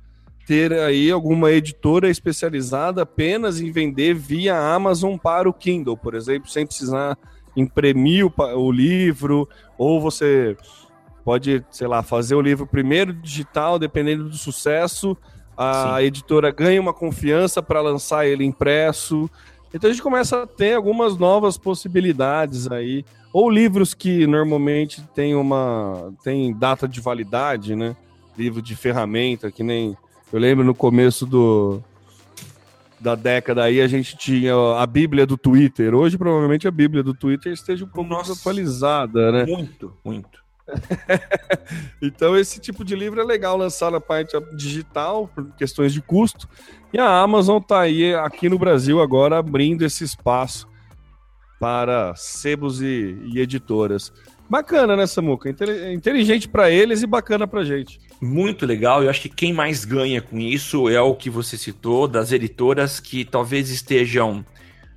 [0.46, 6.50] ter aí alguma editora especializada apenas em vender via Amazon para o Kindle, por exemplo,
[6.50, 7.18] sem precisar
[7.56, 10.58] imprimir o, o livro, ou você
[11.24, 15.16] pode, sei lá, fazer o livro primeiro digital, dependendo do sucesso,
[15.56, 16.06] a Sim.
[16.06, 19.30] editora ganha uma confiança para lançar ele impresso.
[19.74, 25.36] Então a gente começa a ter algumas novas possibilidades aí, ou livros que normalmente tem
[25.36, 27.96] uma tem data de validade, né?
[28.38, 29.96] Livro de ferramenta, que nem
[30.34, 31.80] eu lembro no começo do,
[33.00, 35.93] da década aí a gente tinha a Bíblia do Twitter.
[35.93, 39.46] Hoje, provavelmente, a Bíblia do Twitter esteja um pouco mais atualizada, né?
[39.46, 40.41] Muito, muito.
[42.02, 46.50] então, esse tipo de livro é legal lançar na parte digital, por questões de custo.
[46.91, 50.67] E a Amazon está aí, aqui no Brasil, agora abrindo esse espaço
[51.60, 54.12] para sebos e, e editoras.
[54.54, 55.50] Bacana, né, Samuca?
[55.92, 58.00] Inteligente para eles e bacana para gente.
[58.22, 59.02] Muito legal.
[59.04, 63.00] Eu acho que quem mais ganha com isso é o que você citou, das editoras
[63.00, 64.46] que talvez estejam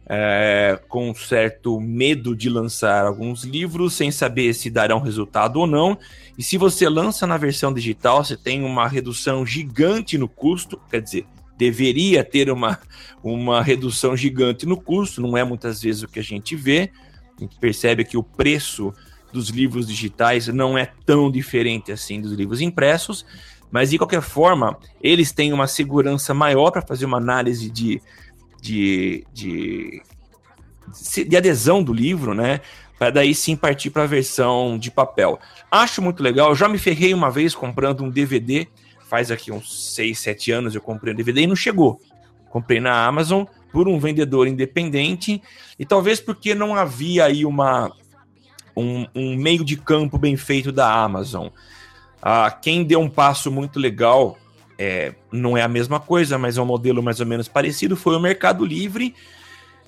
[0.06, 5.96] é, com certo medo de lançar alguns livros sem saber se darão resultado ou não.
[6.36, 11.00] E se você lança na versão digital, você tem uma redução gigante no custo, quer
[11.00, 11.24] dizer,
[11.56, 12.78] deveria ter uma,
[13.24, 16.90] uma redução gigante no custo, não é muitas vezes o que a gente vê.
[17.38, 18.92] A gente percebe que o preço
[19.32, 23.24] dos livros digitais não é tão diferente assim dos livros impressos,
[23.70, 28.00] mas de qualquer forma, eles têm uma segurança maior para fazer uma análise de,
[28.60, 30.02] de, de,
[31.26, 32.60] de adesão do livro, né?
[32.98, 35.38] Para daí sim partir para a versão de papel.
[35.70, 36.54] Acho muito legal.
[36.54, 38.66] já me ferrei uma vez comprando um DVD.
[39.08, 42.00] Faz aqui uns 6, 7 anos eu comprei um DVD e não chegou.
[42.48, 45.42] Comprei na Amazon por um vendedor independente
[45.78, 47.92] e talvez porque não havia aí uma
[48.76, 51.48] um, um meio de campo bem feito da Amazon.
[52.20, 54.36] Ah, quem deu um passo muito legal,
[54.78, 58.14] é, não é a mesma coisa, mas é um modelo mais ou menos parecido, foi
[58.16, 59.14] o Mercado Livre,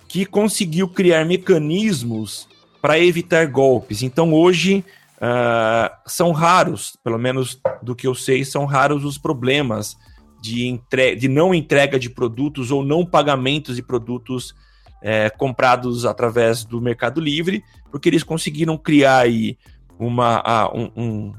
[0.08, 2.48] que conseguiu criar mecanismos
[2.80, 4.02] para evitar golpes.
[4.02, 4.84] Então hoje
[5.16, 9.96] uh, são raros, pelo menos do que eu sei, são raros os problemas
[10.40, 11.14] de, entre...
[11.16, 14.54] de não entrega de produtos ou não pagamentos de produtos
[15.02, 19.56] é, comprados através do Mercado Livre, porque eles conseguiram criar aí
[19.98, 21.32] uma, um, um,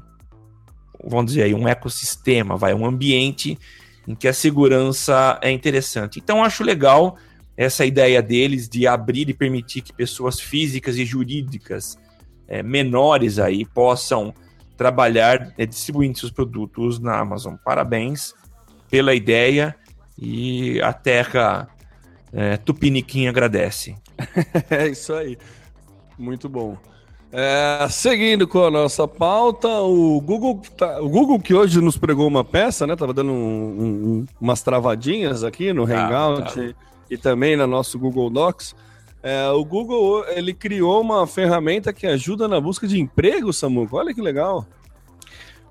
[1.04, 3.58] vamos dizer aí, um ecossistema, vai, um ambiente
[4.06, 6.18] em que a segurança é interessante.
[6.18, 7.16] Então acho legal
[7.56, 11.98] essa ideia deles de abrir e permitir que pessoas físicas e jurídicas
[12.48, 14.34] é, menores aí possam
[14.76, 17.54] trabalhar é, distribuindo seus produtos na Amazon.
[17.62, 18.34] Parabéns
[18.90, 19.76] pela ideia
[20.18, 21.68] e a Terra
[22.32, 23.96] é, Tupiniquim agradece.
[24.70, 25.36] é isso aí.
[26.18, 26.76] Muito bom.
[27.32, 32.26] É, seguindo com a nossa pauta, o Google, tá, o Google que hoje nos pregou
[32.26, 32.96] uma peça, né?
[32.96, 36.60] Tava dando um, um, umas travadinhas aqui no ah, Hangout tá.
[36.60, 36.74] e,
[37.10, 38.74] e, também no nosso Google Docs.
[39.22, 43.96] É, o Google ele criou uma ferramenta que ajuda na busca de emprego, Samuco.
[43.96, 44.66] Olha que legal.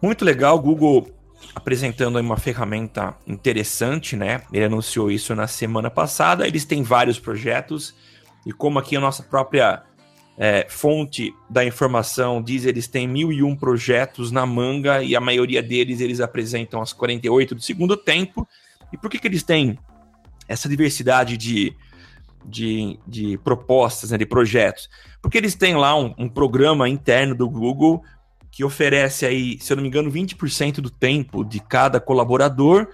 [0.02, 1.08] Muito legal, Google
[1.56, 4.42] apresentando uma ferramenta interessante, né?
[4.52, 6.48] Ele anunciou isso na semana passada.
[6.48, 7.96] Eles têm vários projetos
[8.46, 9.84] e como aqui a nossa própria
[10.38, 15.20] é, fonte da informação diz eles têm mil e um projetos na manga e a
[15.20, 18.48] maioria deles eles apresentam as 48 do segundo tempo.
[18.92, 19.78] E por que, que eles têm
[20.48, 21.76] essa diversidade de,
[22.46, 24.90] de, de propostas, né, de projetos?
[25.22, 28.02] Porque eles têm lá um, um programa interno do Google
[28.52, 32.88] que oferece aí, se eu não me engano, 20% do tempo de cada colaborador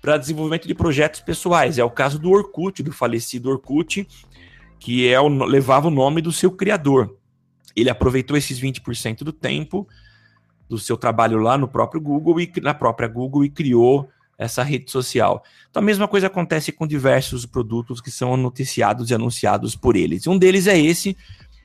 [0.00, 1.78] para desenvolvimento de projetos pessoais.
[1.78, 4.06] É o caso do Orkut, do falecido Orkut,
[4.78, 7.16] que é o, levava o nome do seu criador.
[7.74, 9.88] Ele aproveitou esses 20% do tempo
[10.68, 14.90] do seu trabalho lá no próprio Google e na própria Google e criou essa rede
[14.90, 15.42] social.
[15.68, 20.26] Então a mesma coisa acontece com diversos produtos que são noticiados e anunciados por eles.
[20.26, 21.16] Um deles é esse,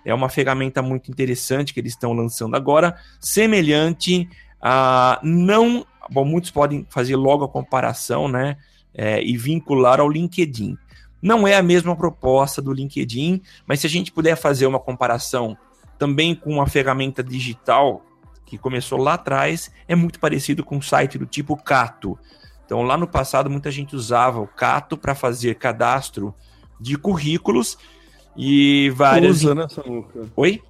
[0.06, 4.30] é uma ferramenta muito interessante que eles estão lançando agora, semelhante
[4.62, 8.58] a não, bom, muitos podem fazer logo a comparação, né,
[8.94, 10.78] é, e vincular ao LinkedIn.
[11.22, 15.58] Não é a mesma proposta do LinkedIn, mas se a gente puder fazer uma comparação
[15.98, 18.06] também com uma ferramenta digital
[18.46, 22.20] que começou lá atrás, é muito parecido com um site do tipo Cato.
[22.66, 26.34] Então, lá no passado, muita gente usava o Cato para fazer cadastro
[26.80, 27.78] de currículos
[28.36, 29.38] e várias.
[29.38, 30.22] Usa, né, Samuca?
[30.36, 30.62] Oi?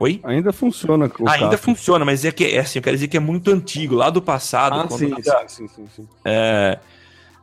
[0.00, 0.20] Oi?
[0.22, 1.10] Ainda funciona.
[1.26, 1.58] Ainda Cato.
[1.58, 4.22] funciona, mas é que é assim, eu quero dizer que é muito antigo, lá do
[4.22, 4.80] passado.
[4.80, 6.78] Ah, sim, ainda, sim, sim, sim, é,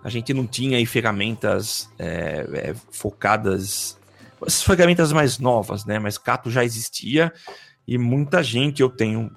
[0.03, 3.97] a gente não tinha aí ferramentas é, é, focadas,
[4.41, 5.99] as ferramentas mais novas, né?
[5.99, 7.33] Mas Cato já existia
[7.87, 9.29] e muita gente eu tenho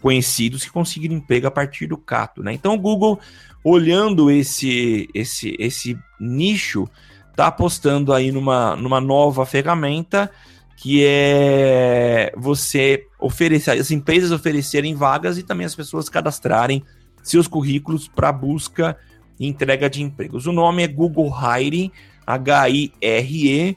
[0.00, 2.52] conhecidos que conseguiram emprego a partir do Cato, né?
[2.52, 3.20] Então o Google,
[3.62, 6.88] olhando esse, esse, esse nicho,
[7.34, 10.30] está apostando aí numa, numa nova ferramenta
[10.76, 16.84] que é você oferecer, as empresas oferecerem vagas e também as pessoas cadastrarem
[17.22, 18.96] seus currículos para busca
[19.38, 20.46] entrega de empregos.
[20.46, 21.92] O nome é Google Hire,
[22.24, 23.76] H-I-R-E.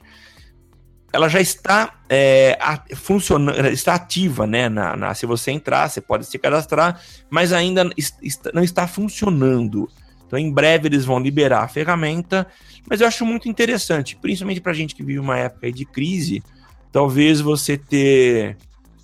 [1.11, 2.59] Ela já está é,
[2.95, 4.69] funcionando, está ativa, né?
[4.69, 8.13] Na, na, se você entrar, você pode se cadastrar, mas ainda est
[8.53, 9.89] não está funcionando.
[10.27, 12.45] Então, em breve eles vão liberar a ferramenta,
[12.87, 16.43] mas eu acho muito interessante, principalmente para gente que vive uma época de crise,
[16.91, 18.57] talvez você ter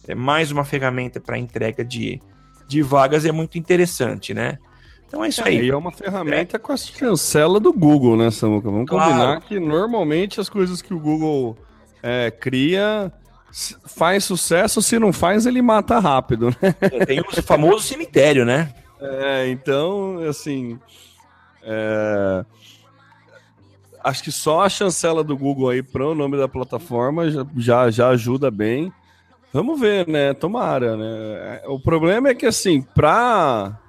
[0.07, 2.21] é, mais uma ferramenta para entrega de,
[2.67, 4.59] de vagas é muito interessante, né?
[5.07, 5.67] Então é isso aí.
[5.67, 6.59] E é uma ferramenta é.
[6.59, 8.69] com a chancela do Google, né, Samuca?
[8.69, 9.11] Vamos claro.
[9.11, 11.57] combinar que normalmente as coisas que o Google
[12.01, 13.13] é, cria
[13.85, 16.75] faz sucesso, se não faz, ele mata rápido, né?
[16.81, 18.73] É, tem o famoso cemitério, né?
[18.99, 20.79] É, então, assim.
[21.63, 22.45] É...
[24.03, 27.23] Acho que só a chancela do Google aí para o nome da plataforma
[27.55, 28.91] já, já, ajuda bem.
[29.53, 30.33] Vamos ver, né?
[30.33, 31.61] Tomara, né?
[31.67, 33.79] O problema é que, assim, para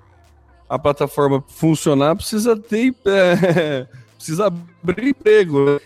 [0.68, 2.94] a plataforma funcionar, precisa ter.
[3.06, 5.64] É, precisa abrir emprego.
[5.64, 5.80] Né?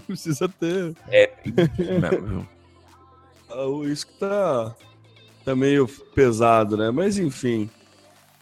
[0.06, 0.94] precisa ter.
[1.08, 1.30] É.
[3.84, 4.74] Isso que tá,
[5.44, 6.90] tá meio pesado, né?
[6.90, 7.68] Mas enfim.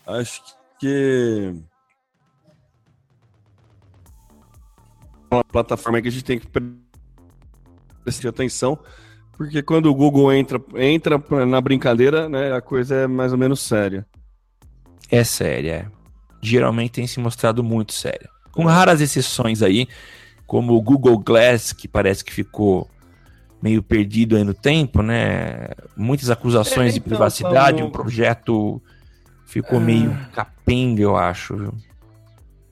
[0.06, 0.42] Acho
[0.78, 1.54] que.
[5.34, 6.48] Uma plataforma que a gente tem que
[8.04, 8.78] prestar atenção,
[9.32, 13.60] porque quando o Google entra, entra na brincadeira, né, a coisa é mais ou menos
[13.60, 14.06] séria
[15.10, 15.72] é séria.
[15.72, 15.86] É.
[16.40, 18.28] Geralmente tem se mostrado muito séria.
[18.52, 19.88] Com raras exceções aí,
[20.46, 22.88] como o Google Glass, que parece que ficou
[23.62, 25.68] meio perdido aí no tempo, né?
[25.96, 28.80] Muitas acusações é, então, de privacidade, um projeto
[29.46, 30.28] ficou meio ah.
[30.32, 31.74] capenga, eu acho, viu?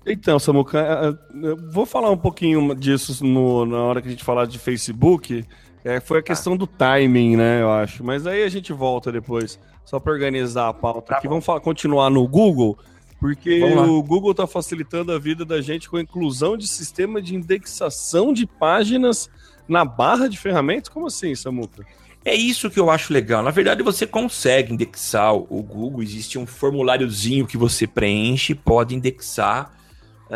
[0.06, 1.08] Então, Samuca, é,
[1.48, 5.44] é, vou falar um pouquinho disso no, na hora que a gente falar de Facebook.
[5.84, 6.26] É, foi a tá.
[6.28, 8.04] questão do timing, né, eu acho.
[8.04, 9.58] Mas aí a gente volta depois.
[9.84, 11.28] Só para organizar a pauta tá aqui.
[11.28, 12.78] Vamos falar, continuar no Google,
[13.18, 17.34] porque o Google está facilitando a vida da gente com a inclusão de sistema de
[17.34, 19.28] indexação de páginas
[19.68, 20.88] na barra de ferramentas.
[20.88, 21.84] Como assim, Samuca?
[22.24, 23.42] É isso que eu acho legal.
[23.42, 26.02] Na verdade, você consegue indexar o Google.
[26.02, 29.72] Existe um formuláriozinho que você preenche, pode indexar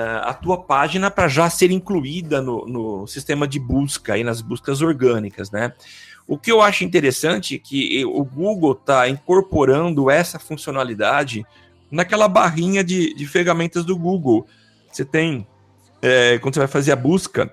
[0.00, 4.82] a tua página para já ser incluída no, no sistema de busca, aí nas buscas
[4.82, 5.72] orgânicas, né?
[6.28, 11.46] O que eu acho interessante é que o Google está incorporando essa funcionalidade
[11.90, 14.46] naquela barrinha de, de ferramentas do Google.
[14.90, 15.46] Você tem,
[16.02, 17.50] é, quando você vai fazer a busca,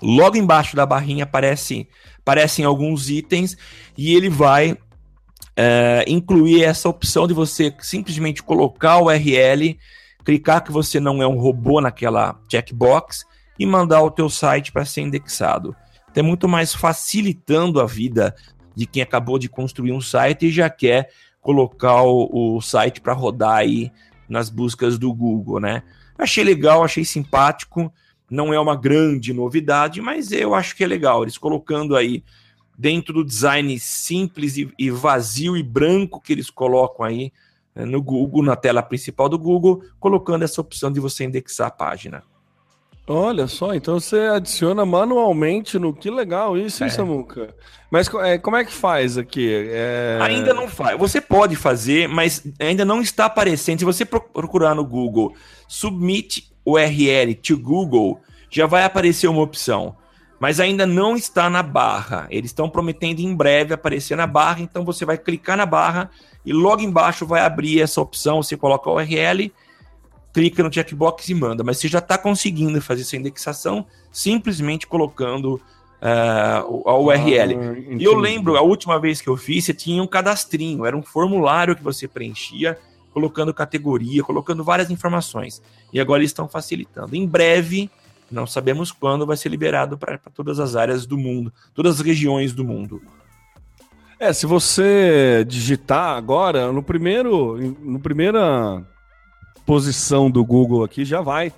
[0.00, 3.56] logo embaixo da barrinha aparece, aparecem alguns itens
[3.96, 4.76] e ele vai
[5.56, 9.78] é, incluir essa opção de você simplesmente colocar o URL,
[10.24, 13.24] clicar que você não é um robô naquela checkbox
[13.58, 15.76] e mandar o teu site para ser indexado
[16.20, 18.34] é muito mais facilitando a vida
[18.74, 21.10] de quem acabou de construir um site e já quer
[21.40, 23.90] colocar o, o site para rodar aí
[24.28, 25.82] nas buscas do Google, né?
[26.16, 27.92] Achei legal, achei simpático.
[28.30, 31.22] Não é uma grande novidade, mas eu acho que é legal.
[31.22, 32.24] Eles colocando aí
[32.78, 37.32] dentro do design simples e, e vazio e branco que eles colocam aí
[37.74, 42.22] no Google, na tela principal do Google, colocando essa opção de você indexar a página.
[43.06, 46.90] Olha só, então você adiciona manualmente no que legal isso, hein, é.
[46.90, 47.54] Samuca?
[47.90, 49.50] Mas é, como é que faz aqui?
[49.70, 50.18] É...
[50.22, 50.96] Ainda não faz.
[50.98, 53.80] Você pode fazer, mas ainda não está aparecendo.
[53.80, 55.34] Se você procurar no Google
[55.66, 59.96] Submit URL to Google, já vai aparecer uma opção.
[60.42, 62.26] Mas ainda não está na barra.
[62.28, 66.10] Eles estão prometendo em breve aparecer na barra, então você vai clicar na barra
[66.44, 68.42] e logo embaixo vai abrir essa opção.
[68.42, 69.52] Você coloca a URL
[70.32, 75.60] clica no checkbox e manda, mas você já está conseguindo fazer essa indexação simplesmente colocando
[76.00, 77.54] uh, a URL.
[77.54, 80.96] Ah, e eu lembro, a última vez que eu fiz, você tinha um cadastrinho, era
[80.96, 82.76] um formulário que você preenchia,
[83.12, 85.62] colocando categoria, colocando várias informações.
[85.92, 87.14] E agora eles estão facilitando.
[87.14, 87.88] Em breve,
[88.32, 92.52] não sabemos quando, vai ser liberado para todas as áreas do mundo, todas as regiões
[92.52, 93.02] do mundo.
[94.18, 98.82] É, se você digitar agora, no primeiro, no primeira
[99.66, 101.52] posição do Google aqui já vai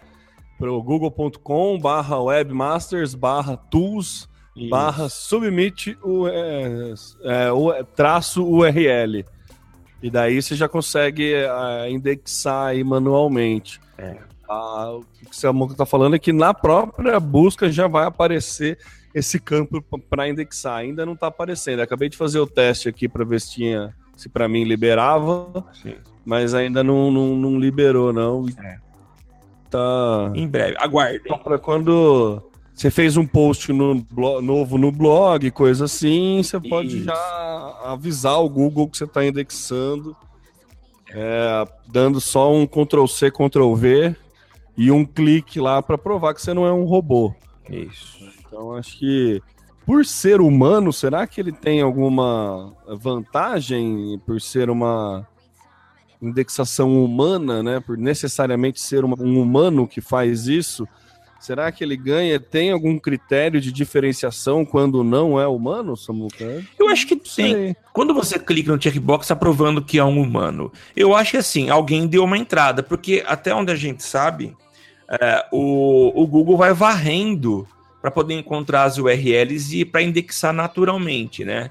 [0.58, 4.70] para o google.com barra webmasters barra tools Isso.
[4.70, 6.94] barra submit o, é,
[7.24, 9.24] é, o traço URL.
[10.02, 13.80] E daí você já consegue é, indexar aí manualmente.
[13.98, 14.18] É.
[14.48, 18.78] Ah, o que você está falando é que na própria busca já vai aparecer
[19.14, 20.78] esse campo para indexar.
[20.78, 21.78] Ainda não está aparecendo.
[21.78, 25.64] Eu acabei de fazer o teste aqui para ver se tinha, se para mim liberava.
[25.72, 28.46] Sim mas ainda não, não, não liberou, não.
[28.62, 28.78] É.
[29.70, 30.32] Tá.
[30.34, 31.20] Em breve, aguarde.
[31.24, 32.42] Então, para quando
[32.74, 37.04] você fez um post no blog, novo no blog, coisa assim, você pode Isso.
[37.04, 40.16] já avisar o Google que você está indexando,
[41.10, 44.16] é, dando só um Ctrl C, Ctrl V
[44.76, 47.34] e um clique lá para provar que você não é um robô.
[47.68, 48.18] Isso.
[48.46, 49.42] Então acho que
[49.86, 55.26] por ser humano, será que ele tem alguma vantagem por ser uma
[56.22, 60.88] indexação humana, né, por necessariamente ser uma, um humano que faz isso,
[61.38, 62.40] será que ele ganha?
[62.40, 66.64] Tem algum critério de diferenciação quando não é humano, Samuca?
[66.78, 67.76] Eu acho que tem.
[67.92, 72.06] Quando você clica no checkbox aprovando que é um humano, eu acho que assim, alguém
[72.06, 74.56] deu uma entrada, porque até onde a gente sabe,
[75.08, 77.66] é, o, o Google vai varrendo
[78.00, 81.70] para poder encontrar as URLs e para indexar naturalmente, né?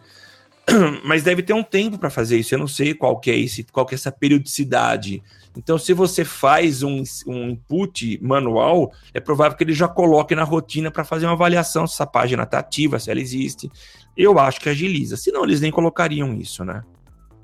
[1.04, 2.56] mas deve ter um tempo para fazer isso.
[2.56, 5.22] Eu não sei qual que é esse, qual que é essa periodicidade.
[5.56, 10.44] Então, se você faz um, um input manual, é provável que ele já coloque na
[10.44, 13.70] rotina para fazer uma avaliação se essa página está ativa, se ela existe.
[14.18, 15.18] Eu acho que agiliza.
[15.18, 16.82] Senão, eles nem colocariam isso, né?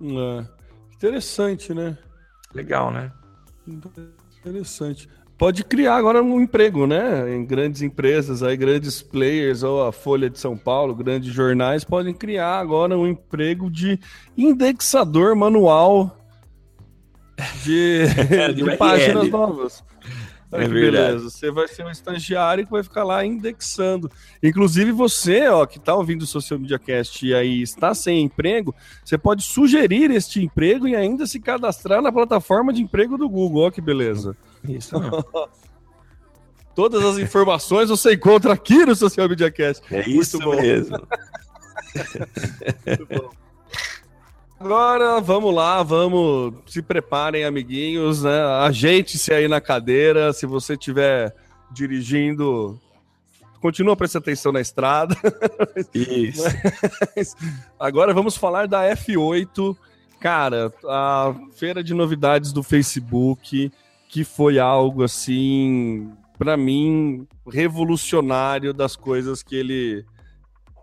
[0.01, 0.45] É.
[0.95, 1.97] Interessante, né?
[2.53, 3.11] Legal, né?
[4.41, 5.07] Interessante
[5.39, 7.33] pode criar agora um emprego, né?
[7.33, 12.13] Em grandes empresas, aí grandes players, ou a Folha de São Paulo, grandes jornais podem
[12.13, 13.97] criar agora um emprego de
[14.37, 16.15] indexador manual
[17.63, 19.83] de, é, de páginas novas.
[20.51, 21.29] É beleza.
[21.29, 24.09] Você vai ser um estagiário que vai ficar lá indexando.
[24.41, 28.73] Inclusive, você, ó, que está ouvindo o Social Media Cast e aí está sem emprego,
[29.03, 33.67] você pode sugerir este emprego e ainda se cadastrar na plataforma de emprego do Google.
[33.67, 34.35] Ó, que beleza.
[34.67, 34.95] Isso.
[36.73, 39.83] Todas as informações você encontra aqui no Social Media Cast.
[39.93, 40.55] É isso bom.
[40.55, 40.97] mesmo.
[42.85, 43.48] Muito bom.
[44.59, 46.53] Agora vamos lá, vamos.
[46.67, 48.41] Se preparem, amiguinhos, né?
[48.61, 50.33] Ajeite-se aí na cadeira.
[50.33, 51.33] Se você estiver
[51.71, 52.79] dirigindo,
[53.61, 55.15] continua prestando atenção na estrada.
[55.93, 56.43] Isso.
[57.15, 57.35] Mas,
[57.79, 59.77] agora vamos falar da F8.
[60.19, 63.71] Cara, a feira de novidades do Facebook
[64.09, 70.03] que foi algo assim, para mim, revolucionário das coisas que ele.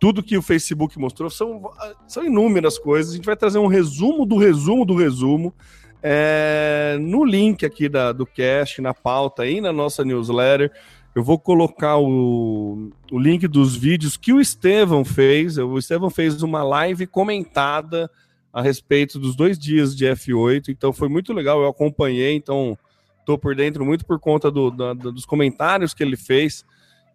[0.01, 1.71] Tudo que o Facebook mostrou são,
[2.07, 3.13] são inúmeras coisas.
[3.13, 5.55] A gente vai trazer um resumo do resumo do resumo
[6.03, 10.71] é, no link aqui da, do cast, na pauta aí na nossa newsletter.
[11.15, 15.57] Eu vou colocar o, o link dos vídeos que o Estevão fez.
[15.57, 18.11] O Estevão fez uma live comentada
[18.53, 21.61] a respeito dos dois dias de F8, então foi muito legal.
[21.61, 22.79] Eu acompanhei, então
[23.19, 26.65] estou por dentro muito por conta do, da, dos comentários que ele fez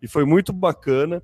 [0.01, 1.23] e foi muito bacana.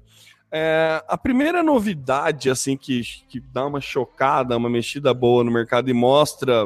[0.51, 5.89] É, a primeira novidade, assim, que, que dá uma chocada, uma mexida boa no mercado
[5.89, 6.63] e mostra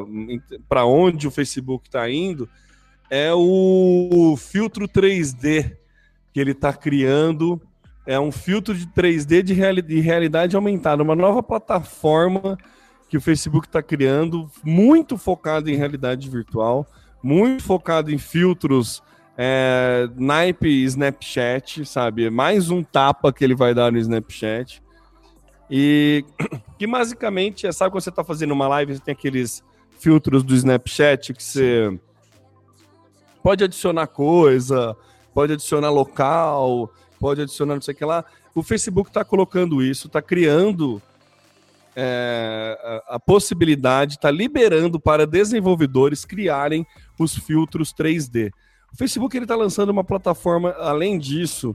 [0.68, 2.48] para onde o Facebook está indo,
[3.10, 5.76] é o filtro 3D
[6.32, 7.60] que ele está criando.
[8.06, 12.58] É um filtro de 3D de, reali de realidade aumentada, uma nova plataforma
[13.08, 16.86] que o Facebook está criando, muito focado em realidade virtual,
[17.22, 19.02] muito focado em filtros
[19.36, 22.28] é, naipe Snapchat, sabe?
[22.30, 24.82] Mais um tapa que ele vai dar no Snapchat.
[25.70, 26.24] E
[26.78, 29.62] que basicamente, é, sabe quando você está fazendo uma live, você tem aqueles
[29.98, 31.98] filtros do Snapchat que você
[33.42, 34.96] pode adicionar coisa,
[35.32, 38.24] pode adicionar local, pode adicionar não sei o que lá.
[38.54, 41.00] O Facebook está colocando isso, está criando
[41.96, 46.86] é, a, a, possibilidade, está liberando para desenvolvedores criarem
[47.18, 48.50] os filtros 3D.
[48.92, 51.74] O Facebook está lançando uma plataforma, além disso,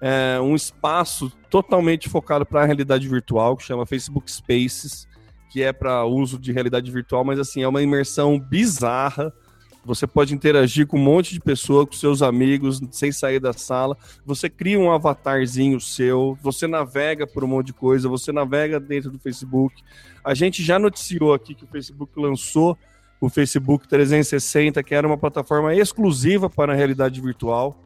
[0.00, 5.06] é, um espaço totalmente focado para a realidade virtual, que chama Facebook Spaces,
[5.50, 9.32] que é para uso de realidade virtual, mas assim, é uma imersão bizarra
[9.88, 13.96] você pode interagir com um monte de pessoa, com seus amigos, sem sair da sala.
[14.26, 19.10] Você cria um avatarzinho seu, você navega por um monte de coisa, você navega dentro
[19.10, 19.82] do Facebook.
[20.22, 22.76] A gente já noticiou aqui que o Facebook lançou
[23.20, 27.76] o Facebook 360, que era uma plataforma exclusiva para a realidade virtual.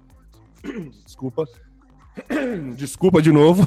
[1.04, 1.46] Desculpa.
[2.76, 3.66] Desculpa de novo.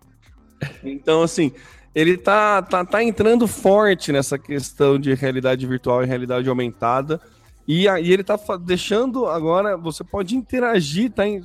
[0.84, 1.52] então, assim,
[1.94, 7.20] ele tá, tá, tá entrando forte nessa questão de realidade virtual e realidade aumentada.
[7.66, 11.44] E, e ele tá deixando agora, você pode interagir, tá em,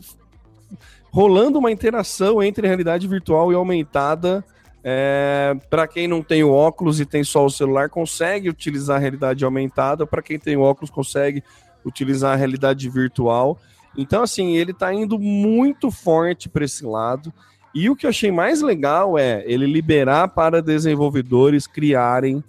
[1.11, 4.43] rolando uma interação entre realidade virtual e aumentada.
[4.83, 8.99] É, para quem não tem o óculos e tem só o celular, consegue utilizar a
[8.99, 10.05] realidade aumentada.
[10.05, 11.43] Para quem tem o óculos, consegue
[11.85, 13.57] utilizar a realidade virtual.
[13.97, 17.31] Então, assim, ele está indo muito forte para esse lado.
[17.73, 22.43] E o que eu achei mais legal é ele liberar para desenvolvedores criarem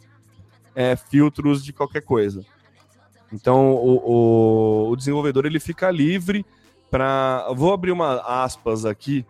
[0.75, 2.45] é, filtros de qualquer coisa.
[3.33, 6.45] Então o, o, o desenvolvedor ele fica livre
[6.91, 7.47] para.
[7.55, 9.25] Vou abrir uma aspas aqui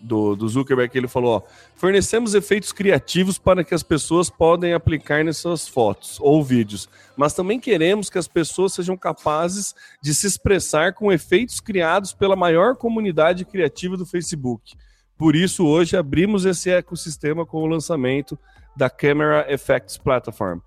[0.00, 1.42] do, do Zuckerberg ele falou: ó,
[1.74, 7.60] fornecemos efeitos criativos para que as pessoas podem aplicar nessas fotos ou vídeos, mas também
[7.60, 13.44] queremos que as pessoas sejam capazes de se expressar com efeitos criados pela maior comunidade
[13.44, 14.74] criativa do Facebook.
[15.16, 18.38] Por isso, hoje abrimos esse ecossistema com o lançamento
[18.74, 20.60] da Camera Effects Platform.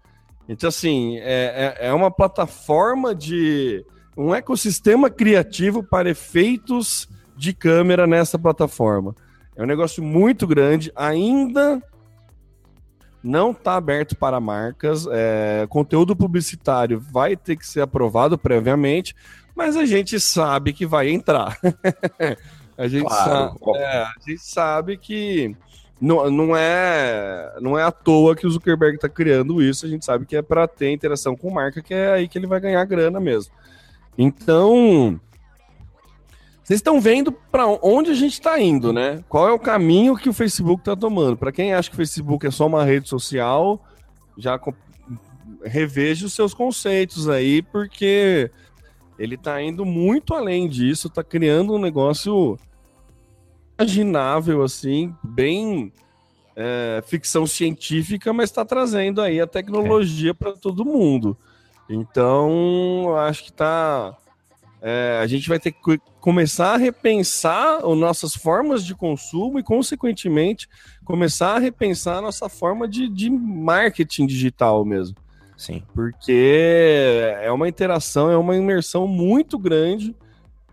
[0.47, 3.83] Então, assim, é, é, é uma plataforma de
[4.15, 9.15] um ecossistema criativo para efeitos de câmera nessa plataforma.
[9.55, 11.81] É um negócio muito grande, ainda
[13.23, 15.07] não está aberto para marcas.
[15.09, 19.15] É, conteúdo publicitário vai ter que ser aprovado previamente,
[19.55, 21.57] mas a gente sabe que vai entrar.
[22.77, 23.57] a, gente claro.
[23.59, 25.55] sabe, é, a gente sabe que
[26.01, 29.85] não, não, é, não é à toa que o Zuckerberg está criando isso.
[29.85, 32.47] A gente sabe que é para ter interação com marca, que é aí que ele
[32.47, 33.53] vai ganhar grana mesmo.
[34.17, 35.19] Então,
[36.63, 39.21] vocês estão vendo para onde a gente está indo, né?
[39.27, 41.35] Qual é o caminho que o Facebook está tomando?
[41.35, 43.83] Para quem acha que o Facebook é só uma rede social,
[44.37, 44.57] já
[45.65, 48.49] reveja os seus conceitos aí, porque
[49.19, 52.57] ele está indo muito além disso, está criando um negócio
[53.77, 55.91] imaginável, assim, bem
[56.55, 60.33] é, ficção científica, mas está trazendo aí a tecnologia é.
[60.33, 61.37] para todo mundo.
[61.89, 64.17] Então, acho que está
[64.85, 69.63] é, a gente vai ter que começar a repensar as nossas formas de consumo e,
[69.63, 70.67] consequentemente,
[71.05, 75.15] começar a repensar a nossa forma de, de marketing digital mesmo.
[75.55, 75.81] Sim.
[75.93, 80.13] Porque é uma interação, é uma imersão muito grande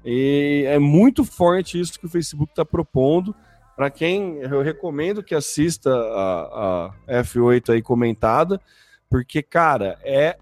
[0.04, 3.32] e é muito forte isso que o Facebook está propondo.
[3.76, 8.60] Para quem eu recomendo que assista a, a F8 aí comentada,
[9.08, 10.36] porque, cara, é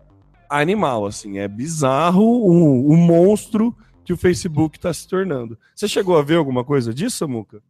[0.49, 5.59] animal, assim, é bizarro o, o monstro que o Facebook está se tornando.
[5.75, 7.63] Você chegou a ver alguma coisa disso, Samuca?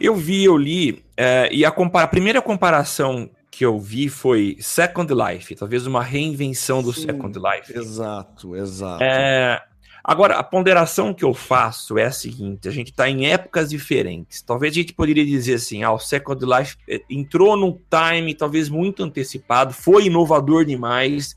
[0.00, 4.56] Eu vi, eu li, é, e a, compara a primeira comparação que eu vi foi
[4.60, 7.76] Second Life, talvez uma reinvenção do Sim, Second Life.
[7.76, 9.02] Exato, exato.
[9.02, 9.60] É,
[10.02, 14.40] agora, a ponderação que eu faço é a seguinte: a gente está em épocas diferentes.
[14.40, 18.68] Talvez a gente poderia dizer assim: ah, o Second Life é, entrou num time talvez
[18.70, 21.36] muito antecipado, foi inovador demais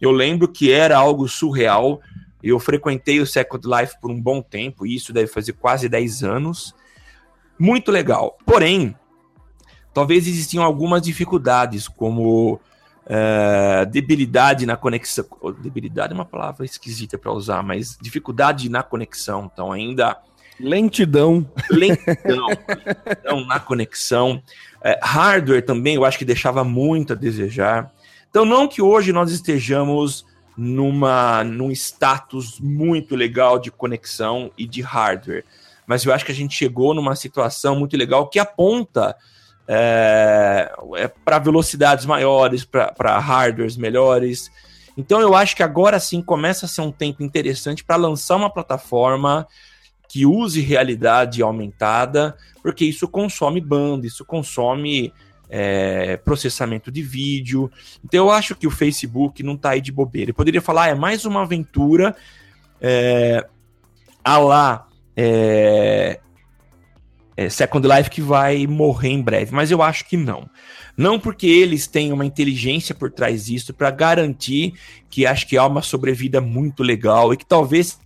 [0.00, 2.00] eu lembro que era algo surreal.
[2.42, 6.74] Eu frequentei o Second Life por um bom tempo, isso deve fazer quase 10 anos.
[7.58, 8.36] Muito legal.
[8.44, 8.94] Porém,
[9.92, 12.60] talvez existiam algumas dificuldades, como
[13.06, 15.24] é, debilidade na conexão.
[15.60, 19.50] Debilidade é uma palavra esquisita para usar, mas dificuldade na conexão.
[19.52, 20.18] Então, ainda.
[20.58, 21.48] Lentidão.
[21.70, 22.46] Lentidão,
[23.06, 24.42] lentidão na conexão.
[24.82, 27.92] É, hardware também, eu acho que deixava muito a desejar.
[28.36, 34.82] Então, não que hoje nós estejamos numa, num status muito legal de conexão e de
[34.82, 35.42] hardware,
[35.86, 39.16] mas eu acho que a gente chegou numa situação muito legal que aponta
[39.66, 44.52] é, é para velocidades maiores, para hardwares melhores.
[44.98, 48.50] Então eu acho que agora sim começa a ser um tempo interessante para lançar uma
[48.50, 49.48] plataforma
[50.10, 55.10] que use realidade aumentada, porque isso consome banda, isso consome
[55.48, 57.70] é, processamento de vídeo.
[58.04, 60.30] Então eu acho que o Facebook não está aí de bobeira.
[60.30, 62.14] Ele poderia falar, ah, é mais uma aventura
[62.80, 63.46] é,
[64.24, 66.20] a lá é,
[67.36, 70.48] é, Second Life que vai morrer em breve, mas eu acho que não.
[70.96, 74.74] Não porque eles têm uma inteligência por trás disso para garantir
[75.10, 77.98] que acho que há uma sobrevida muito legal e que talvez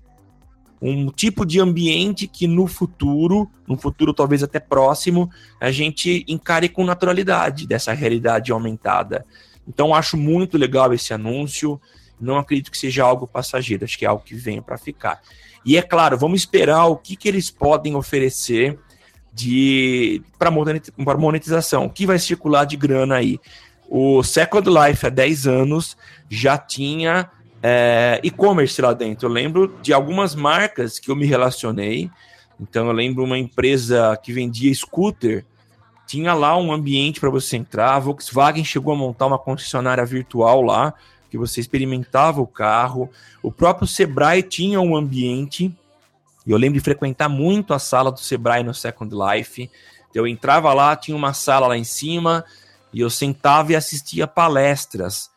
[0.80, 6.68] um tipo de ambiente que no futuro, no futuro talvez até próximo, a gente encare
[6.68, 9.26] com naturalidade dessa realidade aumentada.
[9.68, 11.80] Então acho muito legal esse anúncio.
[12.18, 15.20] Não acredito que seja algo passageiro, acho que é algo que vem para ficar.
[15.64, 18.78] E é claro, vamos esperar o que, que eles podem oferecer
[19.32, 23.38] de para monetização, o que vai circular de grana aí.
[23.88, 25.96] O Second Life há 10 anos
[26.28, 27.28] já tinha
[27.62, 29.26] é, e-commerce lá dentro.
[29.28, 32.11] Eu lembro de algumas marcas que eu me relacionei.
[32.58, 35.44] Então eu lembro uma empresa que vendia scooter,
[36.06, 37.94] tinha lá um ambiente para você entrar.
[37.94, 40.92] A Volkswagen chegou a montar uma concessionária virtual lá,
[41.30, 43.08] que você experimentava o carro.
[43.42, 45.74] O próprio Sebrae tinha um ambiente
[46.46, 49.70] eu lembro de frequentar muito a sala do Sebrae no Second Life.
[50.14, 52.44] Eu entrava lá, tinha uma sala lá em cima,
[52.92, 55.30] e eu sentava e assistia palestras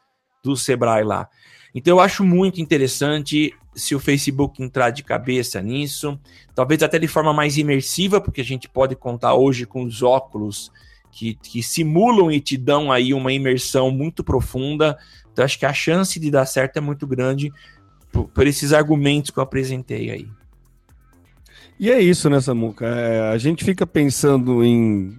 [0.43, 1.30] do Sebrae lá.
[1.74, 6.19] Então eu acho muito interessante se o Facebook entrar de cabeça nisso,
[6.53, 10.71] talvez até de forma mais imersiva, porque a gente pode contar hoje com os óculos
[11.11, 14.97] que, que simulam e te dão aí uma imersão muito profunda.
[15.32, 17.51] Então acho que a chance de dar certo é muito grande
[18.11, 20.28] por, por esses argumentos que eu apresentei aí.
[21.80, 22.86] E é isso, né, Samuca?
[22.86, 25.17] É, a gente fica pensando em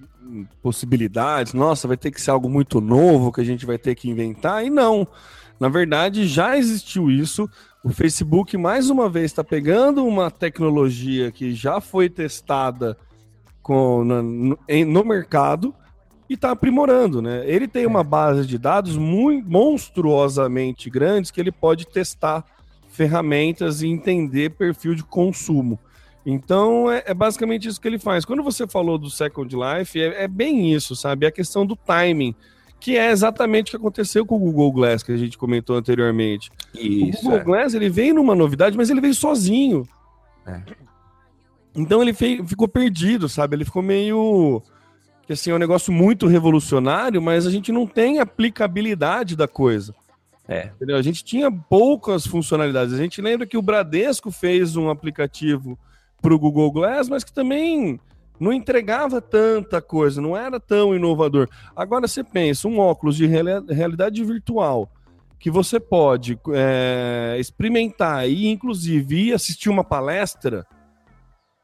[0.61, 4.09] possibilidades, nossa, vai ter que ser algo muito novo que a gente vai ter que
[4.09, 5.07] inventar, e não.
[5.59, 7.49] Na verdade, já existiu isso.
[7.83, 12.97] O Facebook, mais uma vez, está pegando uma tecnologia que já foi testada
[13.61, 15.73] com, no, no mercado
[16.29, 17.43] e está aprimorando, né?
[17.45, 22.43] Ele tem uma base de dados muito monstruosamente grandes que ele pode testar
[22.89, 25.79] ferramentas e entender perfil de consumo.
[26.25, 28.25] Então é, é, basicamente isso que ele faz.
[28.25, 31.25] Quando você falou do Second Life, é, é, bem isso, sabe?
[31.25, 32.33] É a questão do timing,
[32.85, 36.51] que é exatamente o que aconteceu com o Google Glass, que a gente comentou anteriormente.
[36.71, 37.43] Isso, o Google é.
[37.43, 39.87] Glass ele veio numa novidade, mas ele veio sozinho.
[40.45, 40.61] É.
[41.75, 43.55] Então ele ficou perdido, sabe?
[43.55, 44.61] Ele ficou meio.
[45.25, 49.95] Que assim, é um negócio muito revolucionário, mas a gente não tem aplicabilidade da coisa.
[50.47, 50.67] É.
[50.75, 50.95] Entendeu?
[50.95, 52.93] A gente tinha poucas funcionalidades.
[52.93, 55.75] A gente lembra que o Bradesco fez um aplicativo
[56.21, 57.99] para o Google Glass, mas que também
[58.39, 61.47] não entregava tanta coisa, não era tão inovador.
[61.75, 64.89] Agora você pensa, um óculos de realidade virtual
[65.39, 70.65] que você pode é, experimentar e inclusive ir assistir uma palestra,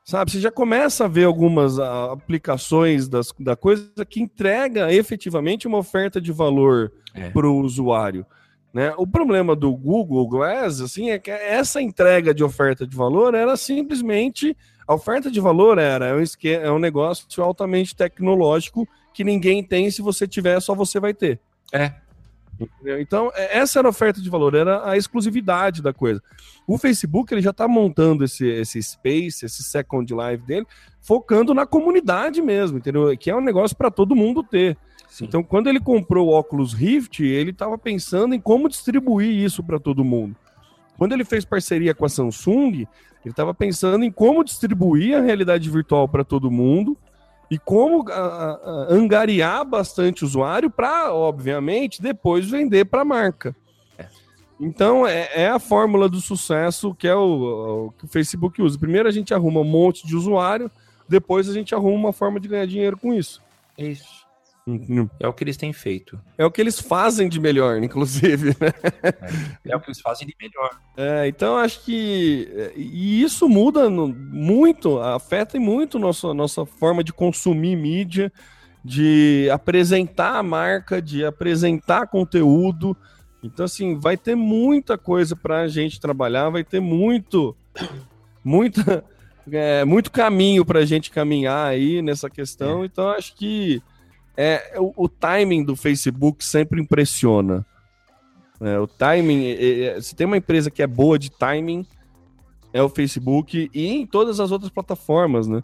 [0.05, 0.31] sabe?
[0.31, 6.21] Você já começa a ver algumas aplicações das, da coisa que entrega efetivamente uma oferta
[6.21, 7.29] de valor é.
[7.31, 8.25] para o usuário.
[8.73, 8.93] Né?
[8.97, 13.57] O problema do Google Glass assim, é que essa entrega de oferta de valor era
[13.57, 14.55] simplesmente.
[14.87, 19.63] A oferta de valor era é um, esquema, é um negócio altamente tecnológico que ninguém
[19.63, 21.39] tem, se você tiver, só você vai ter.
[21.71, 21.93] É.
[22.59, 23.01] Entendeu?
[23.01, 26.21] Então, é, essa era a oferta de valor, era a exclusividade da coisa.
[26.67, 30.65] O Facebook ele já está montando esse, esse space, esse Second Life dele,
[31.01, 33.15] focando na comunidade mesmo, entendeu?
[33.17, 34.77] Que é um negócio para todo mundo ter.
[35.09, 35.25] Sim.
[35.25, 39.79] Então, quando ele comprou o óculos Rift, ele estava pensando em como distribuir isso para
[39.79, 40.35] todo mundo.
[41.01, 42.87] Quando ele fez parceria com a Samsung, ele
[43.25, 46.95] estava pensando em como distribuir a realidade virtual para todo mundo
[47.49, 53.55] e como a, a, angariar bastante usuário para, obviamente, depois vender para a marca.
[53.97, 54.05] É.
[54.59, 58.77] Então, é, é, a fórmula do sucesso que é o, o, que o Facebook usa.
[58.77, 60.69] Primeiro a gente arruma um monte de usuário,
[61.09, 63.41] depois a gente arruma uma forma de ganhar dinheiro com isso.
[63.75, 64.20] Isso.
[65.19, 66.19] É o que eles têm feito.
[66.37, 68.49] É o que eles fazem de melhor, inclusive.
[68.49, 68.71] Né?
[69.65, 70.69] É, é, o que eles fazem de melhor.
[70.95, 72.71] É, então acho que.
[72.75, 78.31] E isso muda no, muito, afeta muito nossa, nossa forma de consumir mídia,
[78.85, 82.95] de apresentar a marca, de apresentar conteúdo.
[83.43, 87.55] Então, assim, vai ter muita coisa para a gente trabalhar, vai ter muito,
[88.43, 89.03] muita,
[89.51, 92.83] é, muito caminho para a gente caminhar aí nessa questão.
[92.83, 92.85] É.
[92.85, 93.81] Então, acho que
[94.35, 97.65] é, o, o, timing do Facebook sempre impressiona.
[98.59, 101.85] É, o timing, é, é, se tem uma empresa que é boa de timing,
[102.73, 105.61] é o Facebook e em todas as outras plataformas, né?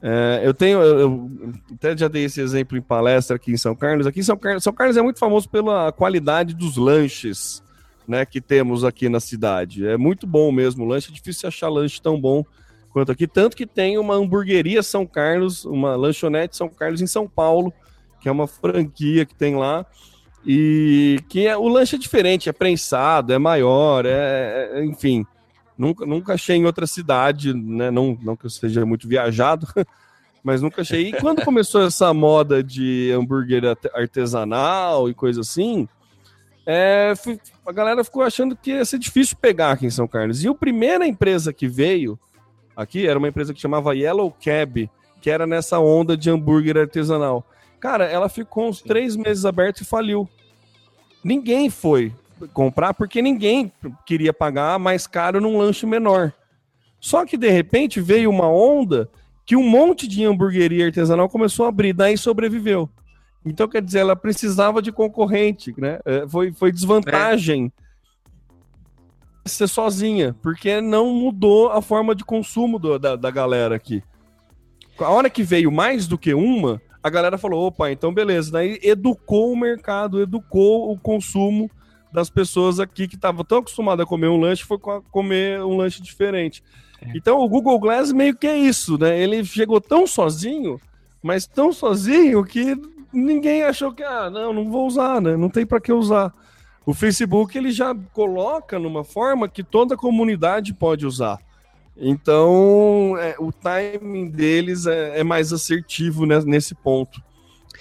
[0.00, 1.30] É, eu tenho, eu, eu,
[1.74, 4.06] até já dei esse exemplo em palestra aqui em São Carlos.
[4.06, 7.62] Aqui em São Carlos, São Carlos é muito famoso pela qualidade dos lanches,
[8.06, 9.86] né, que temos aqui na cidade.
[9.86, 12.44] É muito bom mesmo o lanche, é difícil achar lanche tão bom
[12.90, 17.28] quanto aqui, tanto que tem uma hamburgueria São Carlos, uma lanchonete São Carlos em São
[17.28, 17.72] Paulo,
[18.20, 19.84] que é uma franquia que tem lá.
[20.46, 25.26] E que é, o lanche é diferente, é prensado, é maior, é, é enfim.
[25.76, 27.90] Nunca, nunca achei em outra cidade, né?
[27.90, 29.66] Não, não que eu seja muito viajado,
[30.42, 31.08] mas nunca achei.
[31.08, 33.62] E quando começou essa moda de hambúrguer
[33.94, 35.88] artesanal e coisa assim,
[36.66, 37.14] é,
[37.66, 40.42] a galera ficou achando que ia ser difícil pegar aqui em São Carlos.
[40.42, 42.18] E a primeira empresa que veio
[42.76, 44.90] aqui era uma empresa que chamava Yellow Cab,
[45.20, 47.46] que era nessa onda de hambúrguer artesanal.
[47.80, 50.28] Cara, ela ficou uns três meses aberta e faliu.
[51.22, 52.12] Ninguém foi
[52.52, 53.72] comprar porque ninguém
[54.06, 56.32] queria pagar mais caro num lanche menor.
[57.00, 59.08] Só que de repente veio uma onda
[59.46, 62.88] que um monte de hamburgueria artesanal começou a abrir, daí sobreviveu.
[63.44, 66.00] Então, quer dizer, ela precisava de concorrente, né?
[66.04, 67.72] É, foi, foi desvantagem
[69.44, 69.48] é.
[69.48, 74.02] ser sozinha, porque não mudou a forma de consumo do, da, da galera aqui.
[74.98, 78.52] A hora que veio mais do que uma, a galera falou: opa, então beleza.
[78.52, 81.70] Daí educou o mercado, educou o consumo
[82.12, 84.78] das pessoas aqui que estavam tão acostumadas a comer um lanche, foi
[85.10, 86.62] comer um lanche diferente.
[87.00, 87.12] É.
[87.14, 89.18] Então o Google Glass meio que é isso, né?
[89.20, 90.80] Ele chegou tão sozinho,
[91.22, 92.76] mas tão sozinho que
[93.12, 95.36] ninguém achou que, ah, não, não vou usar, né?
[95.36, 96.32] Não tem para que usar.
[96.84, 101.38] O Facebook ele já coloca numa forma que toda a comunidade pode usar.
[101.98, 107.20] Então, é, o timing deles é, é mais assertivo né, nesse ponto.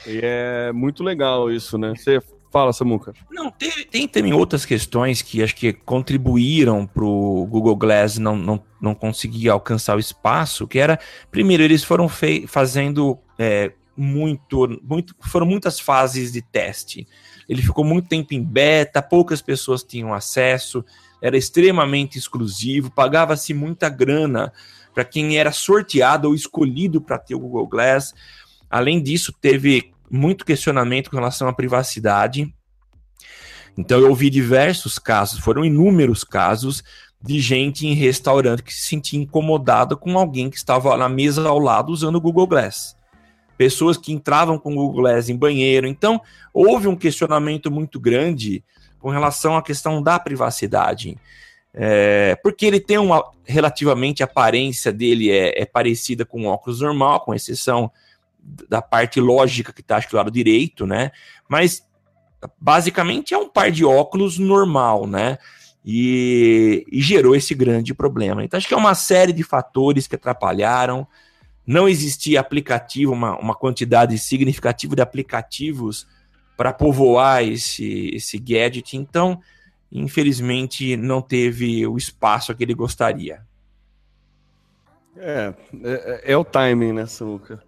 [0.06, 1.94] E é muito legal isso, né?
[1.96, 2.20] Você
[2.52, 3.14] Fala, Samuca.
[3.30, 8.64] Não, tem, também outras questões que acho que contribuíram para o Google Glass não, não,
[8.82, 10.98] não conseguir alcançar o espaço, que era,
[11.30, 12.10] primeiro, eles foram
[12.48, 17.06] fazendo é, muito, muito, foram muitas fases de teste.
[17.50, 20.84] Ele ficou muito tempo em beta, poucas pessoas tinham acesso,
[21.22, 24.52] era extremamente exclusivo, pagava-se muita grana
[24.94, 28.14] para quem era sorteado ou escolhido para ter o Google Glass.
[28.70, 32.54] Além disso, teve muito questionamento com relação à privacidade.
[33.78, 36.84] Então eu ouvi diversos casos, foram inúmeros casos
[37.22, 41.60] de gente em restaurante que se sentia incomodada com alguém que estava na mesa ao
[41.60, 42.96] lado usando o Google Glass.
[43.58, 45.88] Pessoas que entravam com o Google Glass em banheiro.
[45.88, 46.22] Então,
[46.54, 48.64] houve um questionamento muito grande
[49.00, 51.18] com relação à questão da privacidade.
[51.74, 56.82] É, porque ele tem uma relativamente a aparência dele é, é parecida com um óculos
[56.82, 57.92] normal, com exceção
[58.68, 61.12] da parte lógica que está acho que do lado direito, né?
[61.48, 61.86] Mas
[62.60, 65.38] basicamente é um par de óculos normal, né?
[65.86, 68.44] E, e, gerou esse grande problema.
[68.44, 71.08] Então acho que é uma série de fatores que atrapalharam.
[71.66, 76.08] Não existia aplicativo, uma, uma quantidade significativa de aplicativos
[76.58, 78.98] para povoar esse, esse gadget.
[78.98, 79.40] Então,
[79.92, 83.42] infelizmente, não teve o espaço que ele gostaria.
[85.16, 85.54] É,
[85.84, 87.64] é, é o timing, né, Suca?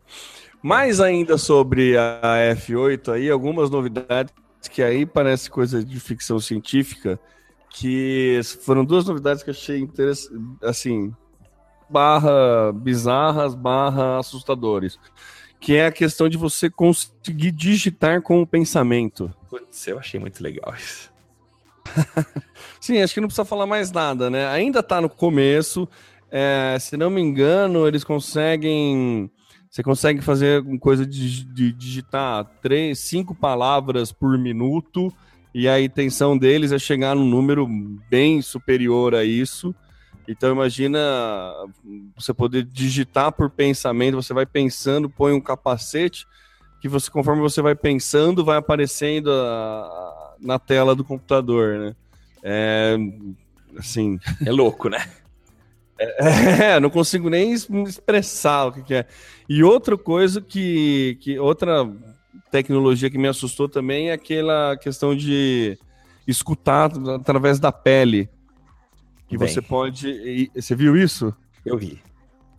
[0.61, 4.33] Mais ainda sobre a F8 aí, algumas novidades
[4.69, 7.17] que aí parece coisa de ficção científica,
[7.69, 11.13] que foram duas novidades que achei interessantes, assim,
[11.89, 14.99] barra bizarras, barra assustadores,
[15.60, 19.34] que é a questão de você conseguir digitar com o pensamento.
[19.49, 21.12] Putz, eu achei muito legal isso.
[22.80, 24.47] Sim, acho que não precisa falar mais nada, né?
[24.47, 25.88] Ainda tá no começo,
[26.32, 29.30] é, se não me engano, eles conseguem
[29.70, 35.14] você consegue fazer coisa de, de digitar três, cinco palavras por minuto,
[35.53, 37.68] e a intenção deles é chegar num número
[38.10, 39.74] bem superior a isso.
[40.30, 40.99] Então imagina
[42.15, 46.27] você poder digitar por pensamento, você vai pensando, põe um capacete
[46.80, 51.95] que você conforme você vai pensando, vai aparecendo a, na tela do computador, né?
[52.43, 52.95] É
[53.75, 55.03] assim, é louco, né?
[55.97, 59.07] É, não consigo nem expressar o que, que, é.
[59.49, 61.91] E outra coisa que, que outra
[62.51, 65.75] tecnologia que me assustou também é aquela questão de
[66.27, 68.30] escutar através da pele.
[69.30, 70.51] Que Bem, você pode.
[70.55, 71.34] Você viu isso?
[71.63, 72.01] Eu vi.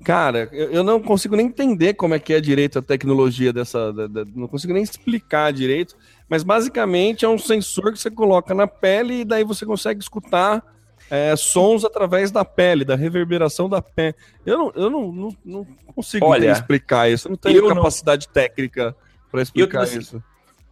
[0.05, 3.93] Cara, eu não consigo nem entender como é que é direito a tecnologia dessa.
[3.93, 5.97] Da, da, não consigo nem explicar direito.
[6.29, 10.65] Mas basicamente é um sensor que você coloca na pele e daí você consegue escutar
[11.11, 14.15] é, sons através da pele, da reverberação da pele.
[14.47, 17.27] Eu não, eu não, não, não consigo Olha, explicar isso.
[17.27, 18.33] Eu não tenho capacidade não...
[18.33, 18.95] técnica
[19.31, 20.23] para explicar eu, isso.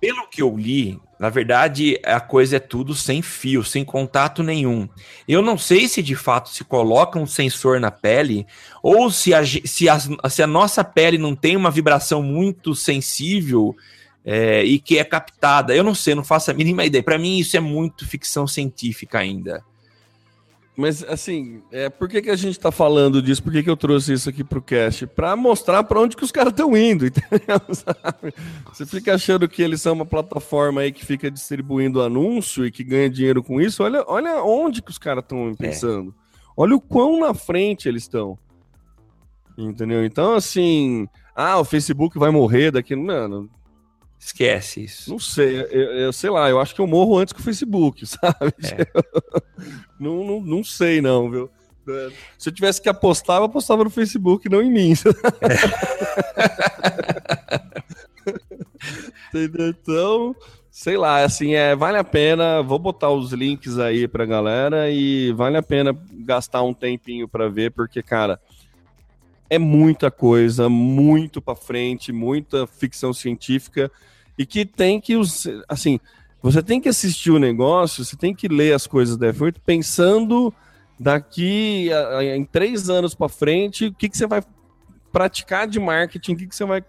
[0.01, 4.89] Pelo que eu li, na verdade, a coisa é tudo sem fio, sem contato nenhum.
[5.27, 8.47] Eu não sei se de fato se coloca um sensor na pele
[8.81, 13.75] ou se a, se a, se a nossa pele não tem uma vibração muito sensível
[14.25, 15.75] é, e que é captada.
[15.75, 17.03] Eu não sei, não faço a mínima ideia.
[17.03, 19.65] Para mim, isso é muito ficção científica ainda.
[20.79, 23.43] Mas, assim, é, por que, que a gente está falando disso?
[23.43, 25.09] Por que, que eu trouxe isso aqui para o cast?
[25.09, 27.61] Para mostrar para onde que os caras estão indo, entendeu?
[28.73, 32.85] Você fica achando que eles são uma plataforma aí que fica distribuindo anúncio e que
[32.85, 33.83] ganha dinheiro com isso.
[33.83, 36.11] Olha, olha onde que os caras estão pensando.
[36.11, 36.43] É.
[36.57, 38.39] Olha o quão na frente eles estão.
[39.59, 40.05] Entendeu?
[40.05, 42.95] Então, assim, ah, o Facebook vai morrer daqui.
[42.95, 43.51] Mano,
[44.19, 45.11] Esquece isso.
[45.11, 48.05] Não sei, eu, eu, sei lá, eu acho que eu morro antes que o Facebook,
[48.07, 48.53] sabe?
[48.65, 48.87] É.
[49.99, 51.51] não, não, não sei, não, viu?
[51.89, 54.95] É, se eu tivesse que apostar, eu apostava no Facebook, não em mim.
[59.35, 59.45] É.
[59.71, 60.37] então,
[60.71, 62.63] sei lá, assim, é, vale a pena.
[62.63, 67.49] Vou botar os links aí pra galera e vale a pena gastar um tempinho para
[67.49, 68.41] ver, porque, cara,
[69.51, 73.91] é muita coisa, muito para frente, muita ficção científica
[74.37, 75.15] e que tem que
[75.69, 75.99] assim,
[76.41, 80.53] você tem que assistir o negócio, você tem que ler as coisas da F8 pensando
[80.99, 84.43] daqui a, a, em três anos para frente, o que, que você vai
[85.13, 86.83] praticar de marketing, o que, que você vai.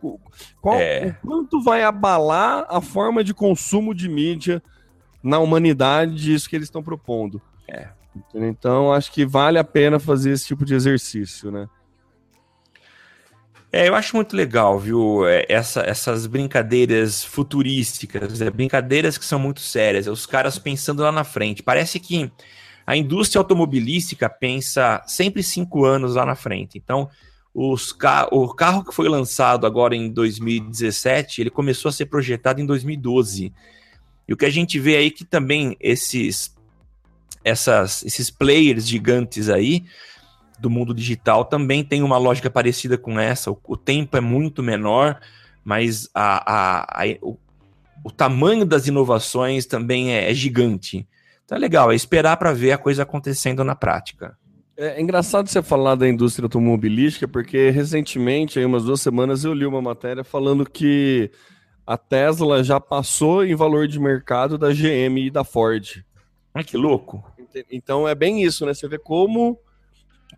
[0.61, 1.17] Qual, é.
[1.23, 4.61] O quanto vai abalar a forma de consumo de mídia
[5.23, 7.41] na humanidade disso que eles estão propondo.
[7.67, 7.89] É.
[8.33, 11.69] Então, acho que vale a pena fazer esse tipo de exercício, né?
[13.71, 15.27] É, eu acho muito legal, viu?
[15.27, 21.03] É, essa, essas brincadeiras futurísticas, é, brincadeiras que são muito sérias, é os caras pensando
[21.03, 21.61] lá na frente.
[21.61, 22.31] Parece que
[22.85, 26.79] a indústria automobilística pensa sempre cinco anos lá na frente.
[26.79, 27.07] Então,
[27.99, 32.65] ca o carro que foi lançado agora em 2017, ele começou a ser projetado em
[32.65, 33.53] 2012.
[34.27, 36.55] E o que a gente vê aí que também esses,
[37.43, 39.83] essas, esses players gigantes aí
[40.59, 43.51] do mundo digital também tem uma lógica parecida com essa.
[43.51, 45.19] O, o tempo é muito menor,
[45.63, 47.37] mas a, a, a o,
[48.03, 51.07] o, tamanho das inovações também é, é gigante.
[51.45, 54.37] Então é legal, é esperar para ver a coisa acontecendo na prática.
[54.77, 59.53] É, é engraçado você falar da indústria automobilística, porque recentemente, aí umas duas semanas, eu
[59.53, 61.31] li uma matéria falando que
[61.85, 66.03] a Tesla já passou em valor de mercado da GM e da Ford.
[66.53, 67.23] Ai, que louco!
[67.71, 68.73] Então é bem isso, né?
[68.73, 69.59] Você vê como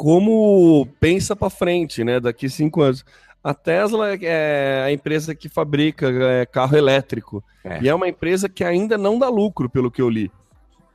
[0.02, 2.20] como pensa para frente, né?
[2.20, 3.06] Daqui cinco anos.
[3.44, 7.44] A Tesla é a empresa que fabrica é, carro elétrico.
[7.64, 7.84] É.
[7.84, 10.32] E é uma empresa que ainda não dá lucro, pelo que eu li.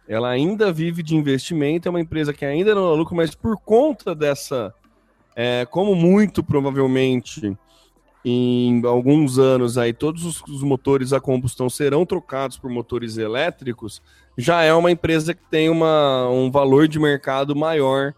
[0.09, 3.57] Ela ainda vive de investimento, é uma empresa que ainda não dá lucro, mas por
[3.59, 4.75] conta dessa.
[5.37, 7.57] É, como muito provavelmente
[8.25, 14.03] em alguns anos aí todos os, os, motores a combustão serão trocados por motores elétricos,
[14.37, 18.15] já é uma empresa que tem uma, um valor de mercado maior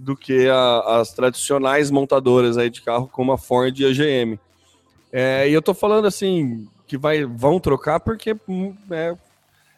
[0.00, 4.38] do que a, as tradicionais montadoras aí de carro como a Ford e a GM.
[5.12, 9.16] É, e eu tô falando assim que vai, vão trocar porque hum, é,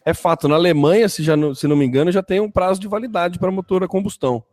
[0.04, 0.48] é fato.
[0.48, 3.38] Na Alemanha, se, já não, se não me engano, já tem um prazo de validade
[3.38, 4.44] para motor a combustão.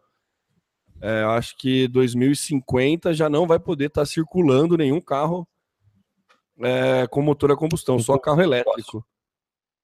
[1.02, 5.48] É, acho que 2050 já não vai poder estar tá circulando nenhum carro
[6.62, 9.06] é, com motor a combustão, só carro elétrico.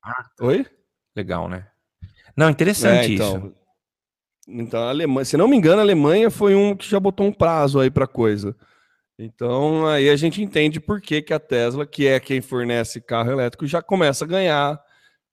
[0.04, 0.66] Ah, Oi?
[1.16, 1.68] Legal, né?
[2.36, 3.64] Não, interessante é, então, isso.
[4.48, 7.32] Então, a Alemanha, se não me engano, a Alemanha foi um que já botou um
[7.32, 8.56] prazo aí para coisa.
[9.18, 13.32] Então, aí a gente entende por que, que a Tesla, que é quem fornece carro
[13.32, 14.80] elétrico, já começa a ganhar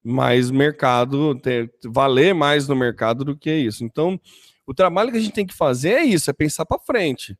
[0.03, 3.85] mais mercado, ter, valer mais no mercado do que isso.
[3.85, 4.21] Então,
[4.67, 7.37] o trabalho que a gente tem que fazer é isso, é pensar para frente.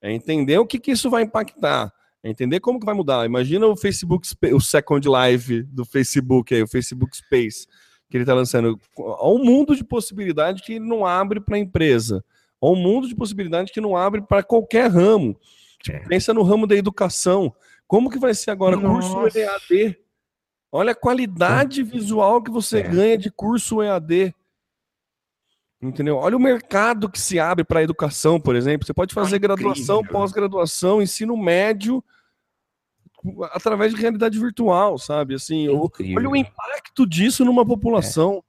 [0.00, 1.92] É entender o que, que isso vai impactar.
[2.22, 3.26] É entender como que vai mudar.
[3.26, 7.66] Imagina o Facebook, o Second Live do Facebook aí, o Facebook Space
[8.08, 8.78] que ele está lançando.
[8.96, 12.24] Há um mundo de possibilidade que não abre para a empresa.
[12.60, 15.38] Há um mundo de possibilidade que não abre para qualquer ramo.
[15.82, 16.00] Tipo, é.
[16.00, 17.54] Pensa no ramo da educação.
[17.86, 19.14] Como que vai ser agora Nossa.
[19.14, 19.98] curso EAD?
[20.70, 22.82] Olha a qualidade visual que você é.
[22.82, 24.34] ganha de curso EAD.
[25.80, 26.16] Entendeu?
[26.16, 28.84] Olha o mercado que se abre para a educação, por exemplo.
[28.84, 32.02] Você pode fazer ah, graduação, pós-graduação, ensino médio
[33.52, 35.34] através de realidade virtual, sabe?
[35.34, 38.42] Assim, olha o impacto disso numa população.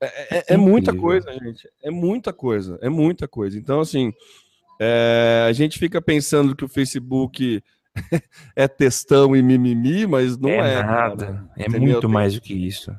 [0.00, 1.68] É, é, é, é muita coisa, gente.
[1.82, 2.78] É muita coisa.
[2.82, 3.58] É muita coisa.
[3.58, 4.12] Então, assim,
[4.80, 7.62] é, a gente fica pensando que o Facebook
[8.54, 10.74] é testão e mimimi, mas não é.
[10.74, 11.48] É nada.
[11.56, 12.94] é muito mais do que isso.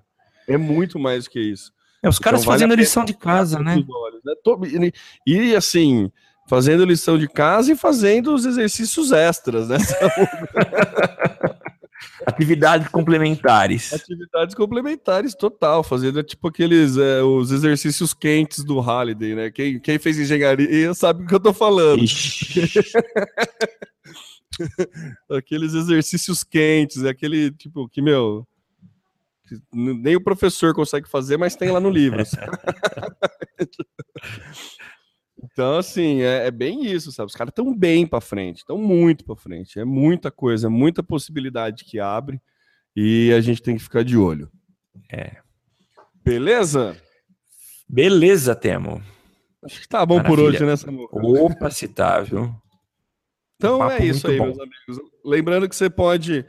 [0.48, 1.74] É muito mais do que isso.
[2.02, 3.84] É, os caras então, fazendo vale lição de casa, né?
[3.90, 4.92] Olhos, né?
[5.26, 6.12] E assim,
[6.48, 9.78] fazendo lição de casa e fazendo os exercícios extras, né?
[12.26, 13.94] Atividades complementares.
[13.94, 15.84] Atividades complementares, total.
[15.84, 19.52] Fazendo tipo aqueles é, os exercícios quentes do Halliday, né?
[19.52, 22.02] Quem, quem fez engenharia sabe o que eu tô falando.
[25.30, 28.48] aqueles exercícios quentes, é aquele tipo que, meu,
[29.72, 32.24] nem o professor consegue fazer, mas tem lá no livro.
[35.52, 37.28] então, assim, é, é, bem isso, sabe?
[37.28, 39.80] Os caras estão bem para frente, estão muito para frente.
[39.80, 42.42] É muita coisa, muita possibilidade que abre
[42.96, 44.50] e a gente tem que ficar de olho.
[45.12, 45.38] É.
[46.24, 46.98] Beleza?
[47.88, 49.02] Beleza, Temo.
[49.64, 50.38] Acho que tá bom Maravilha.
[50.38, 51.10] por hoje, né, Samuel?
[51.12, 52.54] Opa, tá, viu?
[53.56, 54.46] Então um é isso aí, bom.
[54.46, 55.12] meus amigos.
[55.24, 56.46] Lembrando que você pode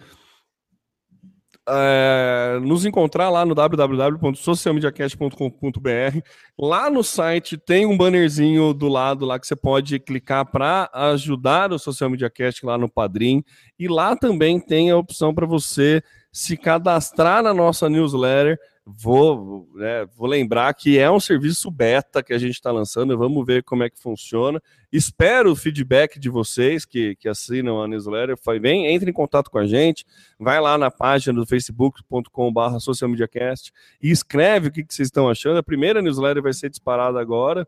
[1.69, 6.21] é, nos encontrar lá no www.socialmediacast.com.br.
[6.59, 11.73] Lá no site tem um bannerzinho do lado lá que você pode clicar para ajudar
[11.73, 13.43] o Social Media Cast lá no Padrim.
[13.79, 16.03] E lá também tem a opção para você
[16.33, 18.59] se cadastrar na nossa newsletter
[18.89, 23.45] Vou, né, vou lembrar que é um serviço beta que a gente está lançando, vamos
[23.45, 24.63] ver como é que funciona.
[24.93, 28.37] Espero o feedback de vocês que, que assinam a newsletter.
[28.61, 30.05] Vem, entre em contato com a gente,
[30.39, 35.59] vai lá na página do facebook.com.br socialmediacast e escreve o que, que vocês estão achando.
[35.59, 37.67] A primeira newsletter vai ser disparada agora.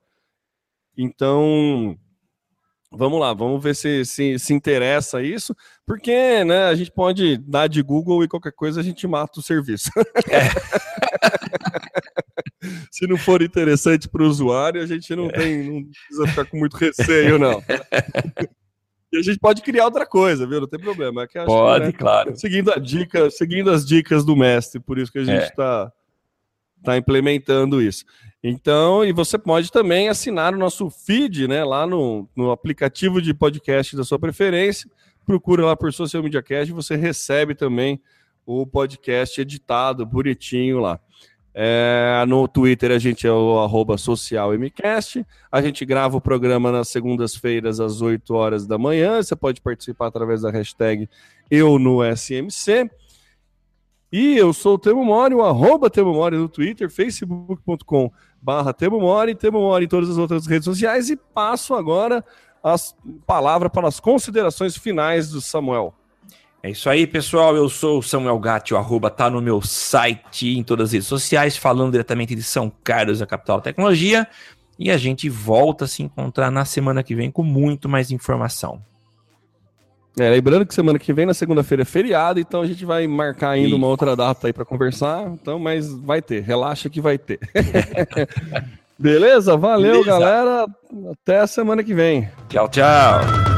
[0.96, 1.98] Então,
[2.90, 5.54] Vamos lá, vamos ver se, se, se interessa isso,
[5.86, 9.42] porque né, a gente pode dar de Google e qualquer coisa a gente mata o
[9.42, 9.90] serviço.
[10.30, 10.48] É.
[12.90, 16.56] se não for interessante para o usuário, a gente não tem, não precisa ficar com
[16.56, 17.62] muito receio, não.
[19.10, 20.60] E a gente pode criar outra coisa, viu?
[20.60, 21.26] Não tem problema.
[21.34, 22.36] É pode, que, né, claro.
[22.36, 25.90] Seguindo, a dica, seguindo as dicas do mestre, por isso que a gente está
[26.82, 26.84] é.
[26.84, 28.04] tá implementando isso.
[28.42, 33.34] Então, e você pode também assinar o nosso feed, né, lá no, no aplicativo de
[33.34, 34.88] podcast da sua preferência.
[35.26, 38.00] Procura lá por Social Media Cast e você recebe também
[38.46, 40.98] o podcast editado, bonitinho lá.
[41.52, 45.26] É, no Twitter a gente é o arroba socialmcast.
[45.50, 49.20] A gente grava o programa nas segundas-feiras às 8 horas da manhã.
[49.20, 51.08] Você pode participar através da hashtag
[51.50, 52.88] eu no SMC.
[54.10, 58.10] E eu sou o Temo Mori, o arroba Temo Mori no Twitter, facebook.com
[58.40, 62.24] barra Temo Mori, Temo Mori em todas as outras redes sociais e passo agora
[62.62, 62.76] a
[63.26, 65.94] palavra para as considerações finais do Samuel.
[66.62, 67.54] É isso aí, pessoal.
[67.54, 71.08] Eu sou o Samuel Gatti, o arroba tá no meu site em todas as redes
[71.08, 74.26] sociais, falando diretamente de São Carlos, a capital da tecnologia.
[74.78, 78.82] E a gente volta a se encontrar na semana que vem com muito mais informação.
[80.18, 83.50] É, lembrando que semana que vem, na segunda-feira, é feriado, então a gente vai marcar
[83.50, 85.26] ainda uma outra data aí para conversar.
[85.28, 87.38] Então, mas vai ter, relaxa que vai ter.
[88.98, 89.56] Beleza?
[89.56, 90.10] Valeu, Beleza.
[90.10, 90.66] galera.
[91.12, 92.28] Até a semana que vem.
[92.48, 93.57] Tchau, tchau.